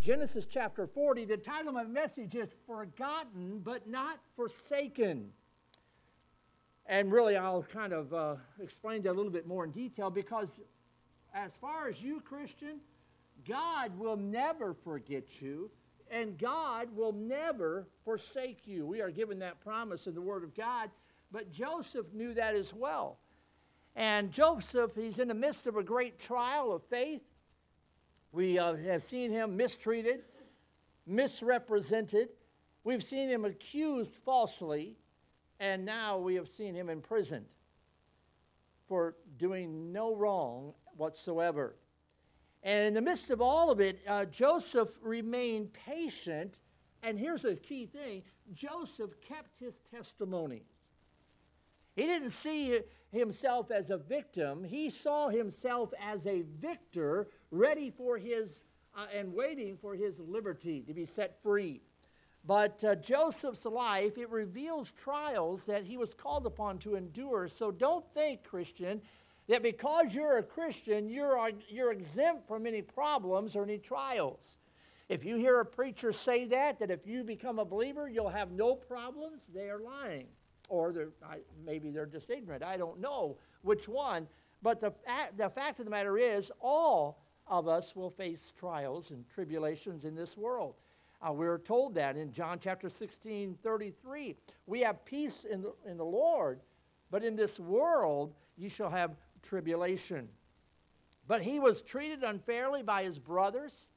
Genesis 0.00 0.46
chapter 0.48 0.86
40. 0.86 1.24
The 1.24 1.36
title 1.36 1.68
of 1.68 1.74
my 1.74 1.84
message 1.84 2.36
is 2.36 2.54
Forgotten 2.66 3.60
but 3.64 3.88
Not 3.88 4.20
Forsaken. 4.36 5.30
And 6.86 7.12
really, 7.12 7.36
I'll 7.36 7.64
kind 7.64 7.92
of 7.92 8.14
uh, 8.14 8.36
explain 8.62 9.02
that 9.02 9.10
a 9.10 9.12
little 9.12 9.32
bit 9.32 9.46
more 9.46 9.64
in 9.64 9.72
detail 9.72 10.08
because, 10.08 10.60
as 11.34 11.52
far 11.60 11.88
as 11.88 12.00
you, 12.00 12.20
Christian, 12.20 12.78
God 13.46 13.98
will 13.98 14.16
never 14.16 14.72
forget 14.72 15.42
you, 15.42 15.70
and 16.10 16.38
God 16.38 16.88
will 16.94 17.12
never 17.12 17.86
forsake 18.04 18.66
you. 18.66 18.86
We 18.86 19.00
are 19.00 19.10
given 19.10 19.40
that 19.40 19.60
promise 19.60 20.06
in 20.06 20.14
the 20.14 20.22
Word 20.22 20.44
of 20.44 20.54
God, 20.54 20.90
but 21.32 21.52
Joseph 21.52 22.06
knew 22.14 22.34
that 22.34 22.54
as 22.54 22.72
well. 22.72 23.18
And 23.96 24.30
Joseph, 24.30 24.92
he's 24.94 25.18
in 25.18 25.28
the 25.28 25.34
midst 25.34 25.66
of 25.66 25.76
a 25.76 25.82
great 25.82 26.20
trial 26.20 26.72
of 26.72 26.82
faith. 26.84 27.20
We 28.32 28.58
uh, 28.58 28.76
have 28.76 29.02
seen 29.02 29.30
him 29.30 29.56
mistreated, 29.56 30.22
misrepresented. 31.06 32.28
We've 32.84 33.02
seen 33.02 33.28
him 33.28 33.44
accused 33.44 34.14
falsely, 34.24 34.96
and 35.60 35.84
now 35.84 36.18
we 36.18 36.34
have 36.34 36.48
seen 36.48 36.74
him 36.74 36.88
imprisoned 36.88 37.46
for 38.86 39.16
doing 39.38 39.92
no 39.92 40.14
wrong 40.14 40.72
whatsoever. 40.96 41.76
And 42.62 42.88
in 42.88 42.94
the 42.94 43.00
midst 43.00 43.30
of 43.30 43.40
all 43.40 43.70
of 43.70 43.80
it, 43.80 44.00
uh, 44.06 44.24
Joseph 44.26 44.88
remained 45.02 45.72
patient. 45.72 46.54
And 47.02 47.18
here's 47.18 47.44
a 47.44 47.54
key 47.54 47.86
thing 47.86 48.22
Joseph 48.52 49.20
kept 49.20 49.60
his 49.60 49.74
testimony. 49.94 50.62
He 51.94 52.02
didn't 52.02 52.30
see 52.30 52.78
himself 53.12 53.70
as 53.70 53.90
a 53.90 53.96
victim, 53.96 54.64
he 54.64 54.90
saw 54.90 55.28
himself 55.28 55.92
as 56.00 56.26
a 56.26 56.42
victor, 56.60 57.28
ready 57.50 57.90
for 57.90 58.18
his 58.18 58.62
uh, 58.96 59.06
and 59.14 59.32
waiting 59.32 59.76
for 59.80 59.94
his 59.94 60.18
liberty 60.18 60.82
to 60.82 60.92
be 60.92 61.06
set 61.06 61.40
free. 61.42 61.80
But 62.44 62.82
uh, 62.82 62.94
Joseph's 62.96 63.64
life, 63.64 64.16
it 64.16 64.30
reveals 64.30 64.90
trials 65.02 65.64
that 65.64 65.84
he 65.84 65.96
was 65.96 66.14
called 66.14 66.46
upon 66.46 66.78
to 66.78 66.94
endure. 66.94 67.48
So 67.48 67.70
don't 67.70 68.04
think, 68.14 68.42
Christian, 68.42 69.02
that 69.48 69.62
because 69.62 70.14
you're 70.14 70.38
a 70.38 70.42
Christian, 70.42 71.08
you're, 71.08 71.50
you're 71.68 71.92
exempt 71.92 72.48
from 72.48 72.66
any 72.66 72.82
problems 72.82 73.54
or 73.54 73.64
any 73.64 73.78
trials. 73.78 74.58
If 75.08 75.24
you 75.24 75.36
hear 75.36 75.60
a 75.60 75.64
preacher 75.64 76.12
say 76.12 76.44
that, 76.46 76.78
that 76.80 76.90
if 76.90 77.06
you 77.06 77.24
become 77.24 77.58
a 77.58 77.64
believer, 77.64 78.08
you'll 78.08 78.28
have 78.28 78.50
no 78.50 78.74
problems, 78.74 79.42
they 79.54 79.70
are 79.70 79.80
lying. 79.80 80.26
Or 80.68 80.92
they're, 80.92 81.08
I, 81.24 81.38
maybe 81.64 81.90
they're 81.90 82.06
just 82.06 82.30
ignorant. 82.30 82.62
I 82.62 82.76
don't 82.76 83.00
know 83.00 83.36
which 83.62 83.88
one. 83.88 84.26
But 84.62 84.80
the, 84.80 84.92
the 85.36 85.48
fact 85.48 85.78
of 85.78 85.84
the 85.84 85.90
matter 85.90 86.18
is, 86.18 86.50
all 86.60 87.22
of 87.46 87.68
us 87.68 87.94
will 87.96 88.10
face 88.10 88.52
trials 88.58 89.10
and 89.10 89.24
tribulations 89.34 90.04
in 90.04 90.14
this 90.14 90.36
world. 90.36 90.74
Uh, 91.26 91.32
we 91.32 91.46
are 91.46 91.58
told 91.58 91.94
that 91.94 92.16
in 92.16 92.32
John 92.32 92.58
chapter 92.62 92.88
16, 92.88 93.56
33. 93.62 94.36
We 94.66 94.80
have 94.80 95.04
peace 95.04 95.44
in 95.50 95.62
the, 95.62 95.72
in 95.88 95.96
the 95.96 96.04
Lord, 96.04 96.60
but 97.10 97.24
in 97.24 97.34
this 97.34 97.58
world 97.58 98.34
you 98.56 98.68
shall 98.68 98.90
have 98.90 99.16
tribulation. 99.42 100.28
But 101.26 101.42
he 101.42 101.58
was 101.58 101.82
treated 101.82 102.22
unfairly 102.22 102.82
by 102.82 103.02
his 103.02 103.18
brothers. 103.18 103.90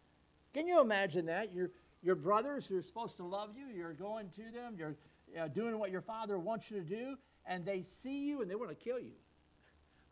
Can 0.53 0.67
you 0.67 0.81
imagine 0.81 1.25
that? 1.28 1.53
Your, 1.53 1.69
your 2.02 2.16
brothers 2.16 2.69
are 2.72 2.81
supposed 2.81 3.17
to 3.17 3.23
love 3.23 3.52
you, 3.56 3.67
you're 3.67 3.94
going 3.94 4.30
to 4.35 4.44
them, 4.52 4.75
you're 4.78 4.95
uh, 5.40 5.48
doing 5.48 5.78
what 5.80 5.92
your 5.92 6.02
father 6.02 6.38
wants 6.38 6.70
you 6.70 6.78
to 6.78 6.84
do, 6.84 7.16
and 7.46 7.66
they 7.66 7.84
see 7.84 8.26
you 8.26 8.42
and 8.42 8.50
they 8.50 8.56
want 8.56 8.70
to 8.70 8.76
kill 8.76 9.00
you. 9.00 9.14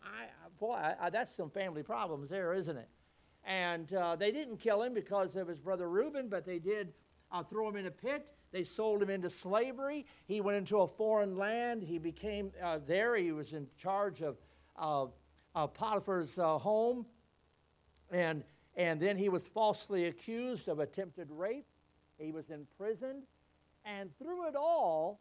I, 0.04 0.28
boy, 0.60 0.74
I, 0.74 0.96
I, 1.02 1.10
that's 1.10 1.36
some 1.36 1.50
family 1.50 1.84
problems 1.84 2.30
there, 2.30 2.54
isn't 2.54 2.78
it? 2.78 2.88
And 3.46 3.94
uh, 3.94 4.16
they 4.16 4.32
didn't 4.32 4.58
kill 4.58 4.82
him 4.84 4.94
because 4.94 5.36
of 5.36 5.48
his 5.48 5.60
brother 5.60 5.90
Reuben, 5.90 6.28
but 6.30 6.46
they 6.46 6.60
did 6.60 6.94
uh, 7.32 7.44
throw 7.44 7.68
him 7.70 7.76
in 7.76 7.88
a 7.88 7.92
pit. 7.92 8.34
They 8.52 8.64
sold 8.64 9.02
him 9.02 9.10
into 9.10 9.30
slavery. 9.30 10.06
He 10.28 10.42
went 10.42 10.58
into 10.58 10.80
a 10.80 10.88
foreign 10.88 11.38
land. 11.38 11.84
He 11.84 11.98
became 11.98 12.52
uh, 12.64 12.80
there. 12.86 13.16
He 13.16 13.32
was 13.32 13.54
in 13.54 13.68
charge 13.78 14.22
of 14.22 14.38
uh, 15.56 15.68
Potiphar's 15.68 16.38
uh, 16.38 16.58
home, 16.58 17.06
and, 18.12 18.44
and 18.76 19.00
then 19.00 19.18
he 19.18 19.30
was 19.30 19.44
falsely 19.48 20.06
accused 20.06 20.68
of 20.68 20.80
attempted 20.80 21.30
rape. 21.32 21.66
He 22.18 22.32
was 22.32 22.50
imprisoned, 22.50 23.24
and 23.90 24.10
through 24.18 24.48
it 24.48 24.56
all, 24.56 25.20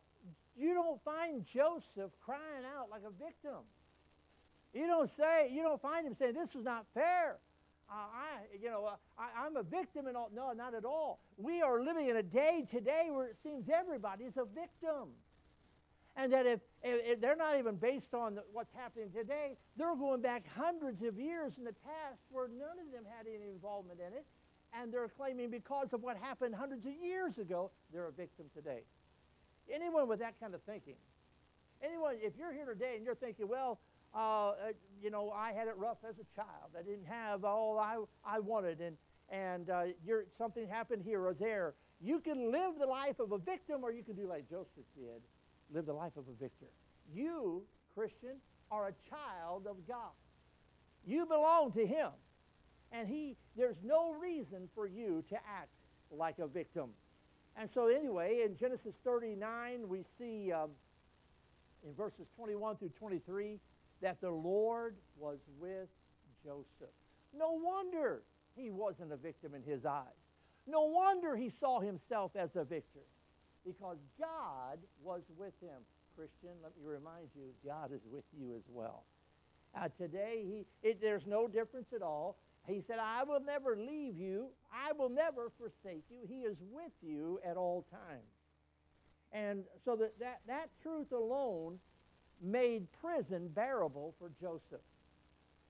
you 0.57 0.75
don't 0.75 1.03
find 1.05 1.45
Joseph 1.47 2.13
crying 2.25 2.65
out 2.77 2.91
like 2.91 3.03
a 3.07 3.25
victim. 3.25 3.65
You 4.75 4.87
don't 4.87 5.11
say, 5.17 5.51
you 5.53 5.63
don't 5.63 5.81
find 5.81 6.07
him 6.07 6.15
saying, 6.19 6.35
"This 6.35 6.55
is 6.55 6.65
not 6.65 6.85
fair." 6.93 7.39
Uh, 7.91 7.95
I, 7.95 8.29
you 8.61 8.69
know, 8.69 8.85
uh, 8.85 8.97
I, 9.19 9.47
am 9.47 9.57
a 9.57 9.63
victim 9.63 10.07
and 10.09 10.17
all. 10.17 10.31
No, 10.35 10.53
not 10.53 10.75
at 10.75 10.85
all. 10.85 11.21
We 11.39 11.63
are 11.63 11.83
living 11.83 12.09
in 12.09 12.17
a 12.17 12.23
day 12.23 12.67
today 12.71 13.09
where 13.11 13.27
it 13.29 13.37
seems 13.43 13.65
everybody 13.71 14.25
is 14.25 14.37
a 14.37 14.45
victim 14.45 15.09
and 16.19 16.33
that 16.33 16.47
if, 16.47 16.61
if, 16.83 17.21
they're 17.21 17.37
not 17.37 17.57
even 17.59 17.77
based 17.77 18.13
on 18.13 18.35
the, 18.35 18.43
what's 18.53 18.75
happening 18.75 19.09
today, 19.15 19.57
they're 19.77 19.95
going 19.95 20.21
back 20.21 20.43
hundreds 20.55 21.01
of 21.03 21.17
years 21.17 21.53
in 21.57 21.65
the 21.65 21.73
past 21.87 22.19
where 22.31 22.49
none 22.49 22.77
of 22.85 22.91
them 22.93 23.05
had 23.07 23.27
any 23.27 23.49
involvement 23.49 24.01
in 24.01 24.13
it, 24.13 24.27
and 24.75 24.93
they're 24.93 25.09
claiming 25.09 25.51
because 25.51 25.89
of 25.93 26.03
what 26.03 26.17
happened 26.17 26.55
hundreds 26.55 26.85
of 26.87 26.93
years 26.93 27.39
ago, 27.39 27.71
they're 27.93 28.07
a 28.07 28.13
victim 28.13 28.47
today. 28.55 28.83
Anyone 29.73 30.09
with 30.09 30.21
that 30.21 30.39
kind 30.41 30.55
of 30.55 30.63
thinking, 30.63 30.97
anyone, 31.83 32.17
if 32.21 32.33
you're 32.39 32.53
here 32.53 32.67
today 32.67 32.95
and 32.97 33.05
you're 33.05 33.15
thinking, 33.15 33.49
well, 33.49 33.79
uh, 34.15 34.19
uh, 34.19 34.53
you 35.03 35.11
know, 35.11 35.31
I 35.31 35.53
had 35.53 35.69
it 35.69 35.77
rough 35.77 35.99
as 36.09 36.15
a 36.17 36.35
child. 36.35 36.73
I 36.79 36.83
didn't 36.83 37.07
have 37.07 37.45
all 37.45 37.79
I, 37.79 37.99
I 38.25 38.39
wanted, 38.39 38.81
and, 38.81 38.97
and 39.31 39.69
uh, 39.69 39.83
something 40.39 40.67
happened 40.67 41.03
here 41.05 41.21
or 41.21 41.35
there. 41.35 41.75
You 42.01 42.21
can 42.21 42.51
live 42.51 42.79
the 42.79 42.87
life 42.87 43.19
of 43.21 43.33
a 43.33 43.39
victim, 43.39 43.83
or 43.83 43.93
you 43.93 44.03
can 44.03 44.15
do 44.15 44.27
like 44.27 44.49
Joseph 44.49 44.87
did 44.97 45.23
live 45.75 45.87
the 45.87 45.93
life 45.93 46.17
of 46.17 46.25
a 46.29 46.43
victor. 46.43 46.67
You, 47.15 47.63
Christian, 47.95 48.37
are 48.71 48.89
a 48.89 48.95
child 49.11 49.67
of 49.67 49.77
God. 49.87 50.13
You 51.07 51.27
belong 51.27 51.73
to 51.73 51.87
him. 51.87 52.11
And 52.93 53.09
he, 53.09 53.37
there's 53.57 53.77
no 53.85 54.15
reason 54.15 54.69
for 54.75 54.87
you 54.87 55.23
to 55.29 55.37
act 55.37 55.69
like 56.11 56.39
a 56.39 56.47
victim. 56.47 56.91
And 57.57 57.69
so 57.75 57.89
anyway, 57.89 58.43
in 58.45 58.57
Genesis 58.57 58.95
39, 59.05 59.89
we 59.89 60.05
see 60.19 60.53
um, 60.53 60.71
in 61.87 61.93
verses 61.95 62.27
21 62.37 62.77
through 62.77 62.91
23 62.99 63.59
that 64.01 64.21
the 64.21 64.31
Lord 64.31 64.97
was 65.19 65.39
with 65.59 65.89
Joseph. 66.45 66.95
No 67.37 67.53
wonder 67.53 68.23
he 68.57 68.71
wasn't 68.71 69.13
a 69.13 69.17
victim 69.17 69.55
in 69.55 69.63
his 69.63 69.85
eyes. 69.85 70.05
No 70.67 70.83
wonder 70.85 71.37
he 71.37 71.51
saw 71.61 71.81
himself 71.81 72.33
as 72.37 72.51
a 72.55 72.65
victor 72.65 73.07
because 73.67 73.99
God 74.19 74.79
was 75.03 75.23
with 75.37 75.55
him. 75.61 75.83
Christian, 76.17 76.57
let 76.63 76.73
me 76.77 76.83
remind 76.85 77.29
you, 77.35 77.51
God 77.65 77.93
is 77.93 78.01
with 78.11 78.25
you 78.37 78.55
as 78.57 78.65
well. 78.73 79.05
Uh, 79.75 79.89
today, 79.99 80.43
he, 80.45 80.89
it, 80.89 81.01
there's 81.01 81.27
no 81.27 81.47
difference 81.47 81.89
at 81.95 82.03
all. 82.03 82.37
He 82.69 82.83
said, 82.87 82.99
I 83.01 83.25
will 83.25 83.41
never 83.41 83.77
leave 83.77 84.19
you. 84.19 84.49
I 84.73 84.93
will 84.93 85.09
never 85.09 85.51
forsake 85.59 86.05
you. 86.11 86.19
He 86.29 86.41
is 86.41 86.57
with 86.71 86.93
you 87.03 87.41
at 87.45 87.57
all 87.57 87.87
times. 87.91 88.29
And 89.33 89.65
so 89.85 89.97
that, 89.97 90.13
that, 90.21 90.41
that 90.47 90.69
truth 90.83 91.13
alone 91.13 91.79
made 92.43 92.87
prison 93.01 93.49
bearable 93.55 94.15
for 94.19 94.31
Joseph. 94.41 94.85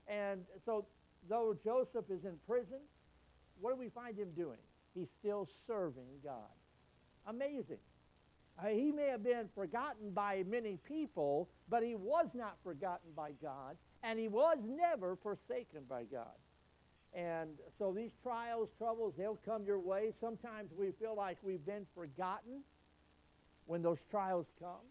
And 0.07 0.41
so, 0.65 0.85
though 1.29 1.55
Joseph 1.63 2.05
is 2.09 2.25
in 2.25 2.35
prison, 2.47 2.79
what 3.61 3.71
do 3.71 3.79
we 3.79 3.89
find 3.89 4.17
him 4.17 4.29
doing? 4.35 4.57
He's 4.95 5.07
still 5.19 5.47
serving 5.67 6.07
God. 6.23 6.51
Amazing. 7.27 7.77
Uh, 8.61 8.67
he 8.67 8.91
may 8.91 9.07
have 9.07 9.23
been 9.23 9.47
forgotten 9.55 10.11
by 10.11 10.43
many 10.49 10.77
people, 10.87 11.49
but 11.69 11.83
he 11.83 11.95
was 11.95 12.27
not 12.33 12.57
forgotten 12.63 13.09
by 13.15 13.31
God, 13.41 13.77
and 14.03 14.19
he 14.19 14.27
was 14.27 14.57
never 14.65 15.17
forsaken 15.21 15.83
by 15.87 16.03
God. 16.03 16.35
And 17.13 17.49
so 17.77 17.91
these 17.95 18.11
trials, 18.21 18.69
troubles, 18.77 19.13
they'll 19.17 19.39
come 19.45 19.65
your 19.65 19.79
way. 19.79 20.13
Sometimes 20.21 20.69
we 20.77 20.91
feel 20.99 21.15
like 21.15 21.37
we've 21.43 21.65
been 21.65 21.85
forgotten 21.95 22.61
when 23.65 23.81
those 23.81 23.97
trials 24.11 24.45
come. 24.59 24.85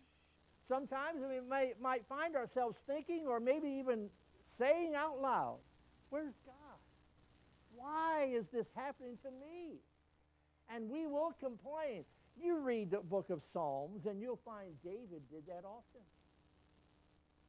Sometimes 0.68 1.20
we 1.20 1.40
may, 1.48 1.72
might 1.80 2.02
find 2.08 2.36
ourselves 2.36 2.76
thinking 2.86 3.26
or 3.26 3.40
maybe 3.40 3.68
even 3.68 4.08
saying 4.58 4.94
out 4.96 5.20
loud, 5.20 5.58
Where's 6.10 6.34
God? 6.46 6.78
Why 7.74 8.28
is 8.32 8.44
this 8.52 8.66
happening 8.74 9.18
to 9.22 9.30
me? 9.30 9.76
And 10.74 10.90
we 10.90 11.06
will 11.06 11.34
complain. 11.40 12.04
You 12.40 12.58
read 12.60 12.90
the 12.90 12.98
book 12.98 13.30
of 13.30 13.40
Psalms, 13.52 14.06
and 14.06 14.20
you'll 14.20 14.40
find 14.44 14.70
David 14.84 15.22
did 15.30 15.46
that 15.46 15.64
often. 15.64 16.02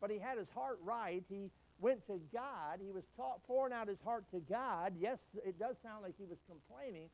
But 0.01 0.11
he 0.11 0.19
had 0.19 0.37
his 0.37 0.47
heart 0.53 0.79
right. 0.83 1.23
He 1.29 1.49
went 1.79 2.05
to 2.07 2.19
God. 2.33 2.79
He 2.83 2.91
was 2.91 3.03
taught, 3.15 3.41
pouring 3.47 3.73
out 3.73 3.87
his 3.87 3.97
heart 4.03 4.25
to 4.31 4.39
God. 4.49 4.93
Yes, 4.99 5.17
it 5.45 5.57
does 5.57 5.75
sound 5.83 6.03
like 6.03 6.13
he 6.17 6.25
was 6.25 6.37
complaining, 6.47 7.09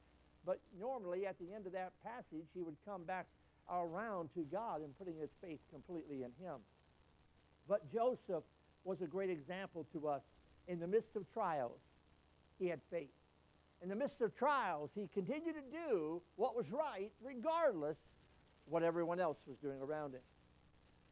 but 0.45 0.59
normally 0.79 1.25
at 1.25 1.37
the 1.39 1.53
end 1.53 1.65
of 1.65 1.73
that 1.73 1.93
passage, 2.03 2.47
he 2.53 2.61
would 2.61 2.75
come 2.85 3.03
back 3.03 3.27
around 3.69 4.29
to 4.35 4.41
God 4.51 4.81
and 4.81 4.97
putting 4.97 5.15
his 5.17 5.29
faith 5.41 5.59
completely 5.71 6.23
in 6.23 6.31
him. 6.43 6.57
But 7.67 7.91
Joseph 7.91 8.43
was 8.83 9.01
a 9.01 9.07
great 9.07 9.29
example 9.29 9.85
to 9.93 10.07
us 10.07 10.21
in 10.67 10.79
the 10.79 10.87
midst 10.87 11.15
of 11.15 11.25
trials. 11.33 11.79
He 12.59 12.67
had 12.67 12.79
faith. 12.91 13.09
in 13.81 13.89
the 13.89 13.95
midst 13.95 14.21
of 14.21 14.35
trials, 14.37 14.89
he 14.95 15.09
continued 15.13 15.55
to 15.55 15.61
do 15.87 16.21
what 16.37 16.55
was 16.55 16.65
right, 16.71 17.11
regardless 17.23 17.97
what 18.67 18.83
everyone 18.83 19.19
else 19.19 19.37
was 19.45 19.57
doing 19.61 19.79
around 19.81 20.13
him. 20.13 20.21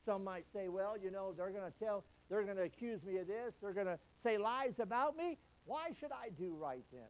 Some 0.06 0.24
might 0.24 0.46
say, 0.54 0.70
well, 0.70 0.96
you 0.98 1.12
know, 1.12 1.34
they're 1.38 1.52
going 1.52 1.72
to 1.72 1.80
tell, 1.86 2.04
they're 2.30 2.44
going 2.44 2.58
to 2.58 2.64
accuse 2.64 3.04
me 3.04 3.18
of 3.18 3.28
this, 3.28 3.54
they're 3.62 3.74
going 3.74 3.88
to 3.88 4.00
say 4.24 4.38
lies 4.38 4.74
about 4.80 5.16
me. 5.18 5.38
Why 5.66 5.90
should 6.00 6.12
I 6.12 6.30
do 6.38 6.56
right 6.60 6.84
then? 6.92 7.10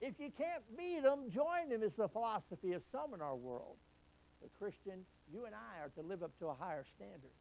If 0.00 0.14
you 0.18 0.30
can't 0.36 0.62
beat 0.76 1.02
them, 1.02 1.30
join 1.30 1.70
them, 1.70 1.82
is 1.82 1.92
the 1.96 2.08
philosophy 2.08 2.72
of 2.72 2.82
some 2.90 3.14
in 3.14 3.20
our 3.20 3.36
world. 3.36 3.76
But 4.42 4.50
Christian, 4.58 5.06
you 5.32 5.46
and 5.46 5.54
I 5.54 5.80
are 5.82 5.88
to 5.96 6.02
live 6.02 6.22
up 6.22 6.36
to 6.40 6.48
a 6.48 6.54
higher 6.54 6.84
standard. 6.96 7.32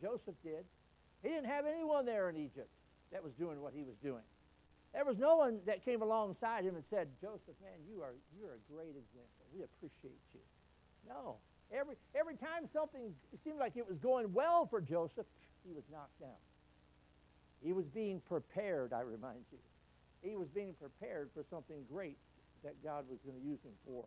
Joseph 0.00 0.36
did. 0.44 0.64
He 1.22 1.28
didn't 1.28 1.50
have 1.50 1.66
anyone 1.66 2.06
there 2.06 2.28
in 2.30 2.36
Egypt 2.36 2.70
that 3.12 3.22
was 3.22 3.32
doing 3.34 3.60
what 3.60 3.72
he 3.74 3.82
was 3.82 3.96
doing. 4.02 4.22
There 4.92 5.04
was 5.04 5.18
no 5.18 5.36
one 5.36 5.60
that 5.66 5.84
came 5.84 6.02
alongside 6.02 6.64
him 6.64 6.74
and 6.74 6.84
said, 6.90 7.08
Joseph, 7.20 7.54
man, 7.62 7.78
you 7.88 8.02
are, 8.02 8.14
you're 8.38 8.58
a 8.58 8.62
great 8.72 8.96
example. 8.98 9.42
We 9.54 9.62
appreciate 9.62 10.22
you. 10.34 10.40
No. 11.08 11.36
Every, 11.70 11.94
every 12.18 12.34
time 12.34 12.68
something 12.72 13.14
seemed 13.44 13.58
like 13.58 13.76
it 13.76 13.88
was 13.88 13.98
going 13.98 14.32
well 14.32 14.66
for 14.66 14.80
Joseph, 14.80 15.26
he 15.66 15.72
was 15.72 15.84
knocked 15.90 16.18
down. 16.20 16.40
He 17.62 17.72
was 17.72 17.86
being 17.86 18.20
prepared, 18.28 18.92
I 18.92 19.00
remind 19.00 19.44
you. 19.52 19.58
He 20.22 20.36
was 20.36 20.48
being 20.48 20.74
prepared 20.80 21.30
for 21.34 21.44
something 21.50 21.84
great 21.90 22.18
that 22.64 22.82
God 22.82 23.04
was 23.08 23.18
going 23.24 23.38
to 23.40 23.46
use 23.46 23.60
him 23.64 23.72
for. 23.86 24.04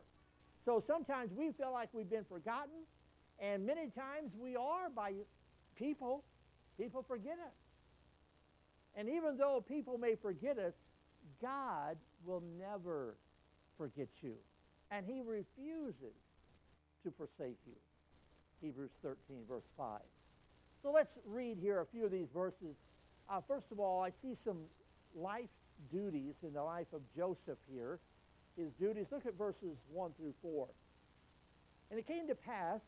So 0.65 0.83
sometimes 0.85 1.31
we 1.35 1.51
feel 1.51 1.71
like 1.73 1.89
we've 1.94 2.09
been 2.09 2.25
forgotten, 2.25 2.85
and 3.39 3.65
many 3.65 3.89
times 3.89 4.31
we 4.39 4.55
are 4.55 4.89
by 4.95 5.13
people. 5.75 6.23
People 6.79 7.03
forget 7.07 7.38
us. 7.45 7.53
And 8.95 9.09
even 9.09 9.38
though 9.38 9.63
people 9.67 9.97
may 9.97 10.15
forget 10.15 10.57
us, 10.57 10.73
God 11.41 11.97
will 12.25 12.44
never 12.59 13.15
forget 13.77 14.07
you. 14.21 14.35
And 14.91 15.06
he 15.06 15.21
refuses 15.25 16.15
to 17.03 17.11
forsake 17.17 17.57
you. 17.65 17.75
Hebrews 18.61 18.91
13, 19.01 19.17
verse 19.47 19.65
5. 19.77 19.99
So 20.83 20.91
let's 20.91 21.18
read 21.25 21.57
here 21.62 21.80
a 21.80 21.85
few 21.85 22.03
of 22.03 22.12
these 22.12 22.27
verses. 22.33 22.75
Uh, 23.30 23.39
first 23.47 23.68
of 23.71 23.80
all, 23.80 24.03
I 24.03 24.09
see 24.21 24.35
some 24.45 24.57
life 25.15 25.50
duties 25.89 26.33
in 26.44 26.53
the 26.53 26.62
life 26.62 26.91
of 26.94 27.00
Joseph 27.15 27.57
here. 27.71 28.00
His 28.57 28.68
duties, 28.77 29.06
look 29.09 29.25
at 29.25 29.38
verses 29.38 29.77
1 29.94 30.12
through 30.18 30.33
4. 30.41 30.68
And 31.89 31.97
it 31.97 32.06
came 32.06 32.27
to 32.27 32.35
pass 32.35 32.81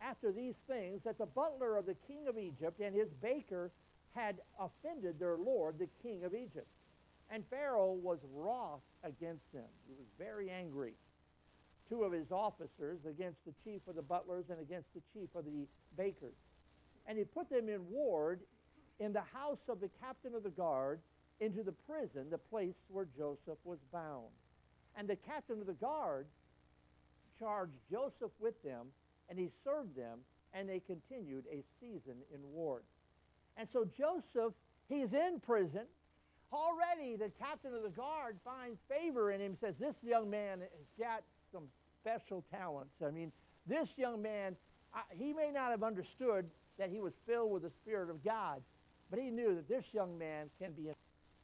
after 0.00 0.32
these 0.32 0.54
things 0.66 1.02
that 1.04 1.18
the 1.18 1.26
butler 1.26 1.76
of 1.76 1.84
the 1.84 1.96
king 2.06 2.26
of 2.26 2.38
Egypt 2.38 2.80
and 2.80 2.94
his 2.94 3.08
baker 3.20 3.70
had 4.14 4.36
offended 4.58 5.20
their 5.20 5.36
lord, 5.36 5.78
the 5.78 5.88
king 6.02 6.24
of 6.24 6.32
Egypt. 6.34 6.66
And 7.30 7.44
Pharaoh 7.50 7.92
was 7.92 8.18
wroth 8.34 8.80
against 9.04 9.52
them. 9.52 9.68
He 9.86 9.94
was 9.94 10.06
very 10.18 10.48
angry. 10.48 10.94
Two 11.90 12.02
of 12.02 12.12
his 12.12 12.32
officers 12.32 13.00
against 13.08 13.44
the 13.44 13.52
chief 13.62 13.82
of 13.86 13.94
the 13.94 14.02
butlers 14.02 14.46
and 14.48 14.58
against 14.58 14.88
the 14.94 15.02
chief 15.12 15.28
of 15.34 15.44
the 15.44 15.66
bakers. 15.98 16.34
And 17.06 17.18
he 17.18 17.24
put 17.24 17.48
them 17.50 17.68
in 17.68 17.88
ward 17.88 18.40
in 18.98 19.12
the 19.12 19.22
house 19.32 19.58
of 19.68 19.80
the 19.80 19.90
captain 20.00 20.34
of 20.34 20.42
the 20.42 20.50
guard 20.50 21.00
into 21.40 21.62
the 21.62 21.74
prison, 21.86 22.30
the 22.30 22.38
place 22.38 22.74
where 22.88 23.06
Joseph 23.16 23.58
was 23.64 23.78
bound. 23.92 24.32
And 24.96 25.08
the 25.08 25.16
captain 25.16 25.60
of 25.60 25.66
the 25.66 25.74
guard 25.74 26.26
charged 27.38 27.76
Joseph 27.90 28.32
with 28.40 28.60
them, 28.62 28.86
and 29.28 29.38
he 29.38 29.50
served 29.62 29.94
them, 29.94 30.20
and 30.54 30.68
they 30.68 30.80
continued 30.80 31.44
a 31.52 31.62
season 31.80 32.16
in 32.32 32.40
ward. 32.52 32.82
And 33.56 33.68
so 33.72 33.86
Joseph, 33.96 34.54
he's 34.88 35.12
in 35.12 35.40
prison. 35.44 35.86
Already 36.52 37.16
the 37.16 37.30
captain 37.38 37.74
of 37.74 37.82
the 37.82 37.90
guard 37.90 38.38
finds 38.44 38.78
favor 38.88 39.32
in 39.32 39.40
him, 39.40 39.56
says, 39.60 39.74
This 39.78 39.96
young 40.02 40.30
man 40.30 40.60
has 40.60 40.86
got 40.98 41.22
some 41.52 41.64
special 42.00 42.44
talents. 42.50 42.94
I 43.04 43.10
mean, 43.10 43.32
this 43.66 43.88
young 43.96 44.22
man, 44.22 44.56
I, 44.94 45.00
he 45.18 45.32
may 45.32 45.50
not 45.52 45.70
have 45.70 45.82
understood 45.82 46.46
that 46.78 46.90
he 46.90 47.00
was 47.00 47.12
filled 47.26 47.50
with 47.52 47.62
the 47.62 47.70
Spirit 47.82 48.10
of 48.10 48.24
God, 48.24 48.62
but 49.10 49.18
he 49.18 49.30
knew 49.30 49.54
that 49.54 49.68
this 49.68 49.84
young 49.92 50.18
man 50.18 50.50
can 50.60 50.72
be 50.72 50.90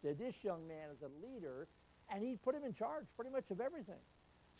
that 0.04 0.18
this 0.18 0.34
young 0.42 0.66
man 0.66 0.90
is 0.90 0.98
a 1.02 1.26
leader, 1.26 1.68
and 2.12 2.22
he 2.22 2.36
put 2.44 2.54
him 2.54 2.64
in 2.64 2.74
charge 2.74 3.04
pretty 3.16 3.30
much 3.30 3.44
of 3.50 3.60
everything. 3.60 4.02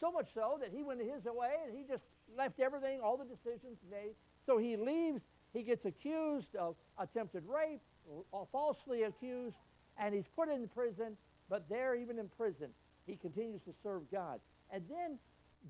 So 0.00 0.10
much 0.10 0.28
so 0.34 0.58
that 0.60 0.70
he 0.74 0.82
went 0.82 1.00
his 1.00 1.24
way 1.24 1.54
and 1.66 1.76
he 1.76 1.84
just 1.88 2.02
left 2.36 2.58
everything, 2.60 3.00
all 3.00 3.16
the 3.16 3.24
decisions 3.24 3.78
made. 3.90 4.14
So 4.46 4.58
he 4.58 4.76
leaves, 4.76 5.20
he 5.52 5.62
gets 5.62 5.84
accused 5.84 6.56
of 6.58 6.74
attempted 6.98 7.44
rape, 7.46 7.80
uh, 8.32 8.38
falsely 8.50 9.02
accused, 9.04 9.54
and 9.98 10.14
he's 10.14 10.24
put 10.34 10.48
in 10.48 10.69
prison. 10.69 11.16
But 11.48 11.69
there, 11.69 11.94
even 11.94 12.19
in 12.19 12.28
prison, 12.36 12.69
he 13.06 13.16
continues 13.16 13.60
to 13.66 13.74
serve 13.82 14.02
God. 14.10 14.40
And 14.72 14.82
then 14.88 15.19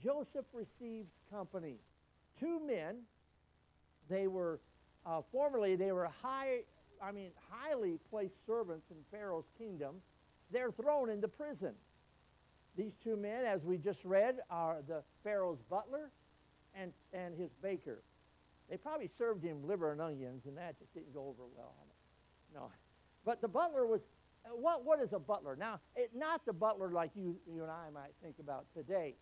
Joseph 0.02 0.46
receives 0.52 1.10
company. 1.31 1.76
Two 2.40 2.60
men, 2.66 2.99
they 4.08 4.28
were, 4.28 4.60
uh, 5.06 5.20
formerly, 5.31 5.76
they 5.76 5.93
were 5.93 6.10
high, 6.22 6.60
I 7.02 7.12
mean, 7.12 7.31
highly 7.50 7.99
placed 8.10 8.34
servants 8.46 8.87
in 8.90 8.96
Pharaoh's 9.10 9.49
kingdom, 9.58 9.96
they're 10.52 10.72
thrown 10.72 11.10
into 11.10 11.28
prison. 11.28 11.72
These 12.76 12.93
two 13.04 13.16
men, 13.16 13.44
as 13.44 13.62
we 13.64 13.78
just 13.78 13.99
read, 14.04 14.37
are 14.50 14.78
the 14.87 15.02
Pharaoh's 15.25 15.58
butler 15.69 16.10
and, 16.75 16.93
and 17.12 17.37
his 17.38 17.50
baker. 17.62 18.02
They 18.70 18.76
probably 18.76 19.10
served 19.19 19.44
him 19.44 19.66
liver 19.66 19.93
and 19.93 20.00
onions, 20.00 20.44
and 20.46 20.56
that 20.56 20.78
just 20.78 20.94
didn't 20.94 21.12
go 21.12 21.20
over 21.20 21.43
well. 21.54 21.75
No. 22.54 22.70
But 23.25 23.40
the 23.40 23.49
butler 23.49 23.87
was, 23.87 24.00
what, 24.50 24.84
what 24.84 25.00
is 25.00 25.12
a 25.12 25.19
butler? 25.19 25.56
Now, 25.56 25.81
it, 25.96 26.10
not 26.14 26.46
the 26.46 26.52
butler 26.52 26.90
like 26.90 27.10
you, 27.14 27.37
you 27.52 27.62
and 27.62 27.70
I 27.70 27.90
might 27.93 28.12
think 28.22 28.37
about 28.40 28.64
today. 28.75 29.14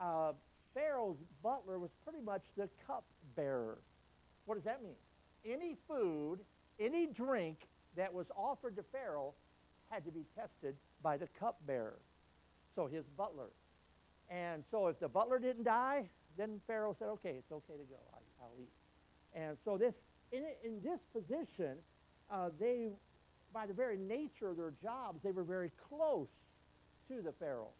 Uh, 0.00 0.32
Pharaoh's 0.74 1.16
butler 1.42 1.78
was 1.78 1.90
pretty 2.04 2.20
much 2.24 2.42
the 2.56 2.68
cup 2.86 3.04
bearer. 3.36 3.78
What 4.44 4.56
does 4.56 4.64
that 4.64 4.82
mean? 4.82 4.96
Any 5.44 5.76
food 5.88 6.40
any 6.80 7.06
drink 7.06 7.58
that 7.96 8.12
was 8.12 8.26
offered 8.36 8.76
to 8.76 8.82
Pharaoh 8.90 9.34
had 9.90 10.04
to 10.06 10.10
be 10.10 10.24
tested 10.34 10.74
by 11.02 11.16
the 11.16 11.28
cupbearer, 11.38 11.98
so 12.74 12.86
his 12.86 13.04
butler. 13.16 13.50
And 14.30 14.64
so 14.70 14.86
if 14.86 14.98
the 14.98 15.08
butler 15.08 15.38
didn't 15.38 15.64
die, 15.64 16.08
then 16.38 16.60
Pharaoh 16.66 16.96
said, 16.98 17.08
okay, 17.08 17.34
it's 17.38 17.52
okay 17.52 17.74
to 17.74 17.84
go. 17.84 17.98
I, 18.14 18.44
will 18.44 18.62
eat. 18.62 18.70
And 19.34 19.56
so 19.64 19.76
this, 19.76 19.92
in, 20.32 20.44
in 20.64 20.80
this 20.82 21.00
position, 21.12 21.76
uh, 22.30 22.50
they, 22.58 22.88
by 23.52 23.66
the 23.66 23.74
very 23.74 23.98
nature 23.98 24.48
of 24.48 24.56
their 24.56 24.72
jobs, 24.82 25.18
they 25.22 25.32
were 25.32 25.44
very 25.44 25.70
close 25.88 26.28
to 27.08 27.20
the 27.20 27.32
Pharaoh. 27.32 27.74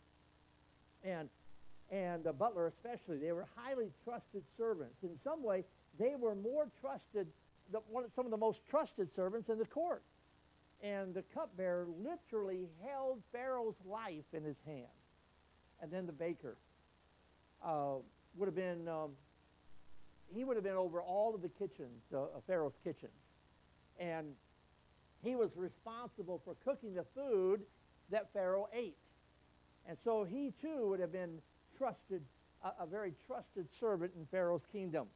And, 1.05 1.29
and 1.91 2.25
the 2.25 2.33
butler 2.33 2.67
especially, 2.67 3.19
they 3.19 3.33
were 3.33 3.47
highly 3.57 3.90
trusted 4.05 4.43
servants. 4.59 4.97
In 5.02 5.17
some 5.23 5.43
way, 5.43 5.64
they 5.99 6.14
were 6.19 6.35
more 6.35 6.69
trusted 6.81 7.29
the, 7.73 7.79
one, 7.89 8.05
some 8.15 8.25
of 8.25 8.31
the 8.31 8.37
most 8.37 8.61
trusted 8.69 9.15
servants 9.15 9.49
in 9.49 9.59
the 9.59 9.67
court. 9.67 10.03
And 10.83 11.15
the 11.15 11.23
cupbearer 11.35 11.87
literally 12.03 12.69
held 12.83 13.23
Pharaoh's 13.33 13.75
life 13.85 14.25
in 14.33 14.43
his 14.43 14.57
hand. 14.65 14.87
And 15.83 15.93
then 15.93 16.07
the 16.07 16.12
baker 16.12 16.57
uh, 17.65 17.97
would 18.37 18.47
have 18.47 18.55
been, 18.55 18.89
um, 18.89 19.11
he 20.35 20.45
would 20.45 20.57
have 20.57 20.65
been 20.65 20.77
over 20.77 21.03
all 21.03 21.35
of 21.35 21.43
the 21.43 21.49
kitchens, 21.49 22.03
uh, 22.15 22.19
of 22.19 22.43
Pharaoh's 22.47 22.79
kitchens. 22.83 23.12
And 23.99 24.29
he 25.23 25.37
was 25.37 25.50
responsible 25.55 26.41
for 26.45 26.57
cooking 26.65 26.95
the 26.95 27.05
food 27.15 27.61
that 28.11 28.33
Pharaoh 28.33 28.69
ate. 28.73 28.97
And 29.87 29.99
so 30.03 30.25
he 30.25 30.53
too 30.62 30.89
would 30.89 31.00
have 31.00 31.12
been 31.12 31.41
trusted, 31.77 32.23
a, 32.65 32.85
a 32.85 32.87
very 32.87 33.12
trusted 33.27 33.67
servant 33.79 34.12
in 34.17 34.27
Pharaoh's 34.31 34.65
kingdom. 34.73 35.07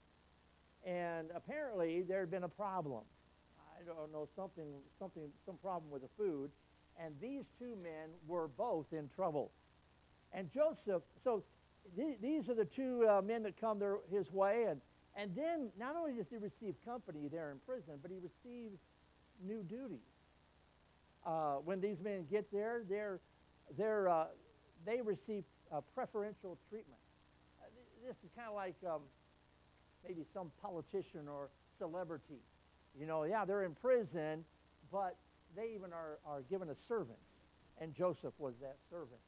And 0.84 1.28
apparently 1.34 2.02
there 2.02 2.20
had 2.20 2.30
been 2.30 2.44
a 2.44 2.48
problem. 2.48 3.02
I 3.80 3.84
don't 3.84 4.12
know, 4.12 4.28
something, 4.36 4.66
something, 4.98 5.22
some 5.46 5.56
problem 5.56 5.90
with 5.90 6.02
the 6.02 6.08
food. 6.16 6.50
And 7.02 7.14
these 7.20 7.44
two 7.58 7.76
men 7.82 8.10
were 8.26 8.48
both 8.48 8.86
in 8.92 9.08
trouble. 9.16 9.50
And 10.32 10.50
Joseph, 10.52 11.02
so 11.22 11.42
th- 11.96 12.18
these 12.22 12.48
are 12.48 12.54
the 12.54 12.64
two 12.64 13.06
uh, 13.08 13.22
men 13.22 13.42
that 13.42 13.60
come 13.60 13.78
their, 13.78 13.96
his 14.10 14.30
way. 14.30 14.66
And, 14.68 14.80
and 15.16 15.34
then 15.34 15.70
not 15.78 15.96
only 15.96 16.12
does 16.12 16.26
he 16.30 16.36
receive 16.36 16.74
company 16.84 17.28
there 17.30 17.50
in 17.50 17.58
prison, 17.66 17.94
but 18.02 18.10
he 18.10 18.18
receives 18.18 18.78
new 19.44 19.62
duties. 19.62 19.98
Uh, 21.26 21.54
when 21.64 21.80
these 21.80 21.96
men 22.02 22.26
get 22.30 22.50
there, 22.52 22.82
they're, 22.88 23.18
they're, 23.78 24.08
uh, 24.08 24.26
they 24.84 25.00
receive 25.00 25.44
preferential 25.94 26.58
treatment. 26.70 27.00
Uh, 27.60 27.66
this 28.06 28.16
is 28.24 28.30
kind 28.36 28.48
of 28.48 28.54
like 28.54 28.76
um, 28.86 29.00
maybe 30.06 30.24
some 30.32 30.50
politician 30.62 31.28
or 31.28 31.48
celebrity. 31.78 32.40
You 32.98 33.06
know, 33.06 33.24
yeah, 33.24 33.44
they're 33.44 33.64
in 33.64 33.74
prison, 33.74 34.44
but 34.92 35.16
they 35.56 35.72
even 35.74 35.92
are, 35.92 36.18
are 36.26 36.42
given 36.42 36.68
a 36.70 36.76
servant. 36.88 37.18
And 37.80 37.94
Joseph 37.94 38.34
was 38.38 38.54
that 38.60 38.76
servant. 38.90 39.20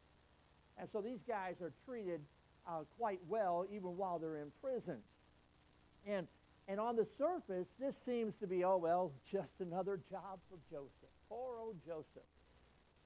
And 0.79 0.89
so 0.93 1.01
these 1.01 1.21
guys 1.27 1.55
are 1.63 1.73
treated 1.85 2.21
uh, 2.69 2.83
quite 2.99 3.21
well 3.29 3.67
even 3.73 3.97
while 3.97 4.19
they're 4.19 4.39
in 4.39 4.53
prison. 4.63 4.99
And, 6.07 6.27
and 6.69 6.79
on 6.79 6.97
the 6.97 7.07
surface, 7.19 7.67
this 7.81 7.95
seems 8.07 8.35
to 8.41 8.47
be, 8.47 8.65
oh, 8.65 8.77
well, 8.77 9.13
just 9.33 9.61
another 9.61 10.01
job 10.11 10.39
for 10.49 10.59
Joseph. 10.71 11.15
Poor 11.29 11.59
old 11.59 11.77
Joseph. 11.87 12.27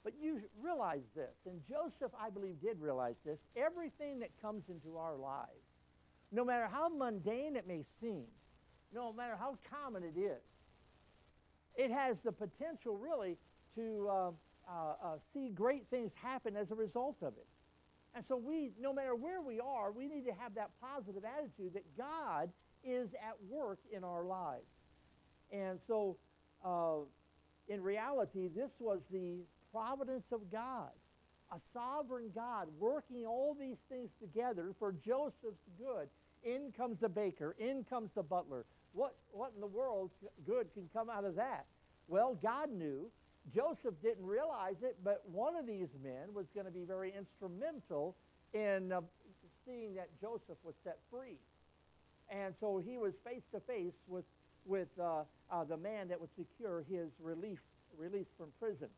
But 0.02 0.14
you 0.20 0.40
realize 0.62 1.04
this, 1.14 1.34
and 1.44 1.60
Joseph, 1.68 2.12
I 2.18 2.30
believe, 2.30 2.60
did 2.62 2.80
realize 2.80 3.16
this. 3.24 3.38
Everything 3.54 4.18
that 4.20 4.30
comes 4.40 4.64
into 4.70 4.96
our 4.96 5.14
lives, 5.14 5.60
no 6.32 6.44
matter 6.44 6.68
how 6.70 6.88
mundane 6.88 7.56
it 7.56 7.66
may 7.66 7.84
seem, 8.00 8.24
no 8.92 9.12
matter 9.12 9.36
how 9.36 9.56
common 9.70 10.02
it 10.02 10.18
is, 10.18 10.42
it 11.76 11.90
has 11.90 12.16
the 12.24 12.32
potential 12.32 12.96
really 12.96 13.36
to 13.74 14.08
uh, 14.10 14.30
uh, 14.68 14.92
uh, 15.02 15.16
see 15.32 15.48
great 15.48 15.86
things 15.90 16.10
happen 16.20 16.56
as 16.56 16.70
a 16.70 16.74
result 16.74 17.16
of 17.22 17.32
it. 17.36 17.46
And 18.14 18.24
so 18.28 18.36
we, 18.36 18.72
no 18.80 18.92
matter 18.92 19.14
where 19.14 19.40
we 19.40 19.60
are, 19.60 19.92
we 19.92 20.08
need 20.08 20.24
to 20.26 20.32
have 20.32 20.54
that 20.56 20.70
positive 20.80 21.22
attitude 21.24 21.74
that 21.74 21.84
God 21.96 22.50
is 22.84 23.08
at 23.14 23.36
work 23.48 23.78
in 23.94 24.02
our 24.02 24.24
lives. 24.24 24.66
And 25.52 25.78
so, 25.86 26.16
uh, 26.64 27.06
in 27.68 27.82
reality, 27.82 28.48
this 28.48 28.70
was 28.78 29.00
the 29.12 29.38
providence 29.72 30.24
of 30.32 30.50
God, 30.50 30.90
a 31.52 31.56
sovereign 31.72 32.30
God 32.34 32.68
working 32.78 33.26
all 33.26 33.56
these 33.58 33.76
things 33.88 34.10
together 34.20 34.72
for 34.78 34.92
Joseph's 35.04 35.62
good. 35.78 36.08
In 36.44 36.72
comes 36.76 36.98
the 37.00 37.08
baker, 37.08 37.54
in 37.58 37.84
comes 37.84 38.10
the 38.14 38.22
butler. 38.22 38.64
What, 38.92 39.14
what 39.32 39.52
in 39.54 39.60
the 39.60 39.66
world 39.66 40.10
good 40.46 40.72
can 40.74 40.88
come 40.92 41.10
out 41.10 41.24
of 41.24 41.36
that? 41.36 41.66
Well, 42.08 42.36
God 42.42 42.70
knew. 42.70 43.10
Joseph 43.54 43.94
didn't 44.02 44.24
realize 44.24 44.76
it, 44.82 44.96
but 45.02 45.22
one 45.30 45.56
of 45.56 45.66
these 45.66 45.88
men 46.02 46.34
was 46.34 46.46
going 46.54 46.66
to 46.66 46.72
be 46.72 46.84
very 46.84 47.12
instrumental 47.16 48.14
in 48.52 48.92
uh, 48.92 49.00
seeing 49.64 49.94
that 49.94 50.08
Joseph 50.20 50.58
was 50.62 50.74
set 50.84 50.98
free. 51.10 51.38
And 52.30 52.54
so 52.60 52.82
he 52.84 52.98
was 52.98 53.12
face 53.24 53.42
to 53.52 53.60
face 53.60 53.94
with, 54.06 54.24
with 54.66 54.88
uh, 55.00 55.22
uh, 55.50 55.64
the 55.64 55.76
man 55.76 56.08
that 56.08 56.20
would 56.20 56.30
secure 56.36 56.84
his 56.88 57.08
relief, 57.20 57.58
release 57.96 58.28
from 58.38 58.48
prison. 58.60 58.88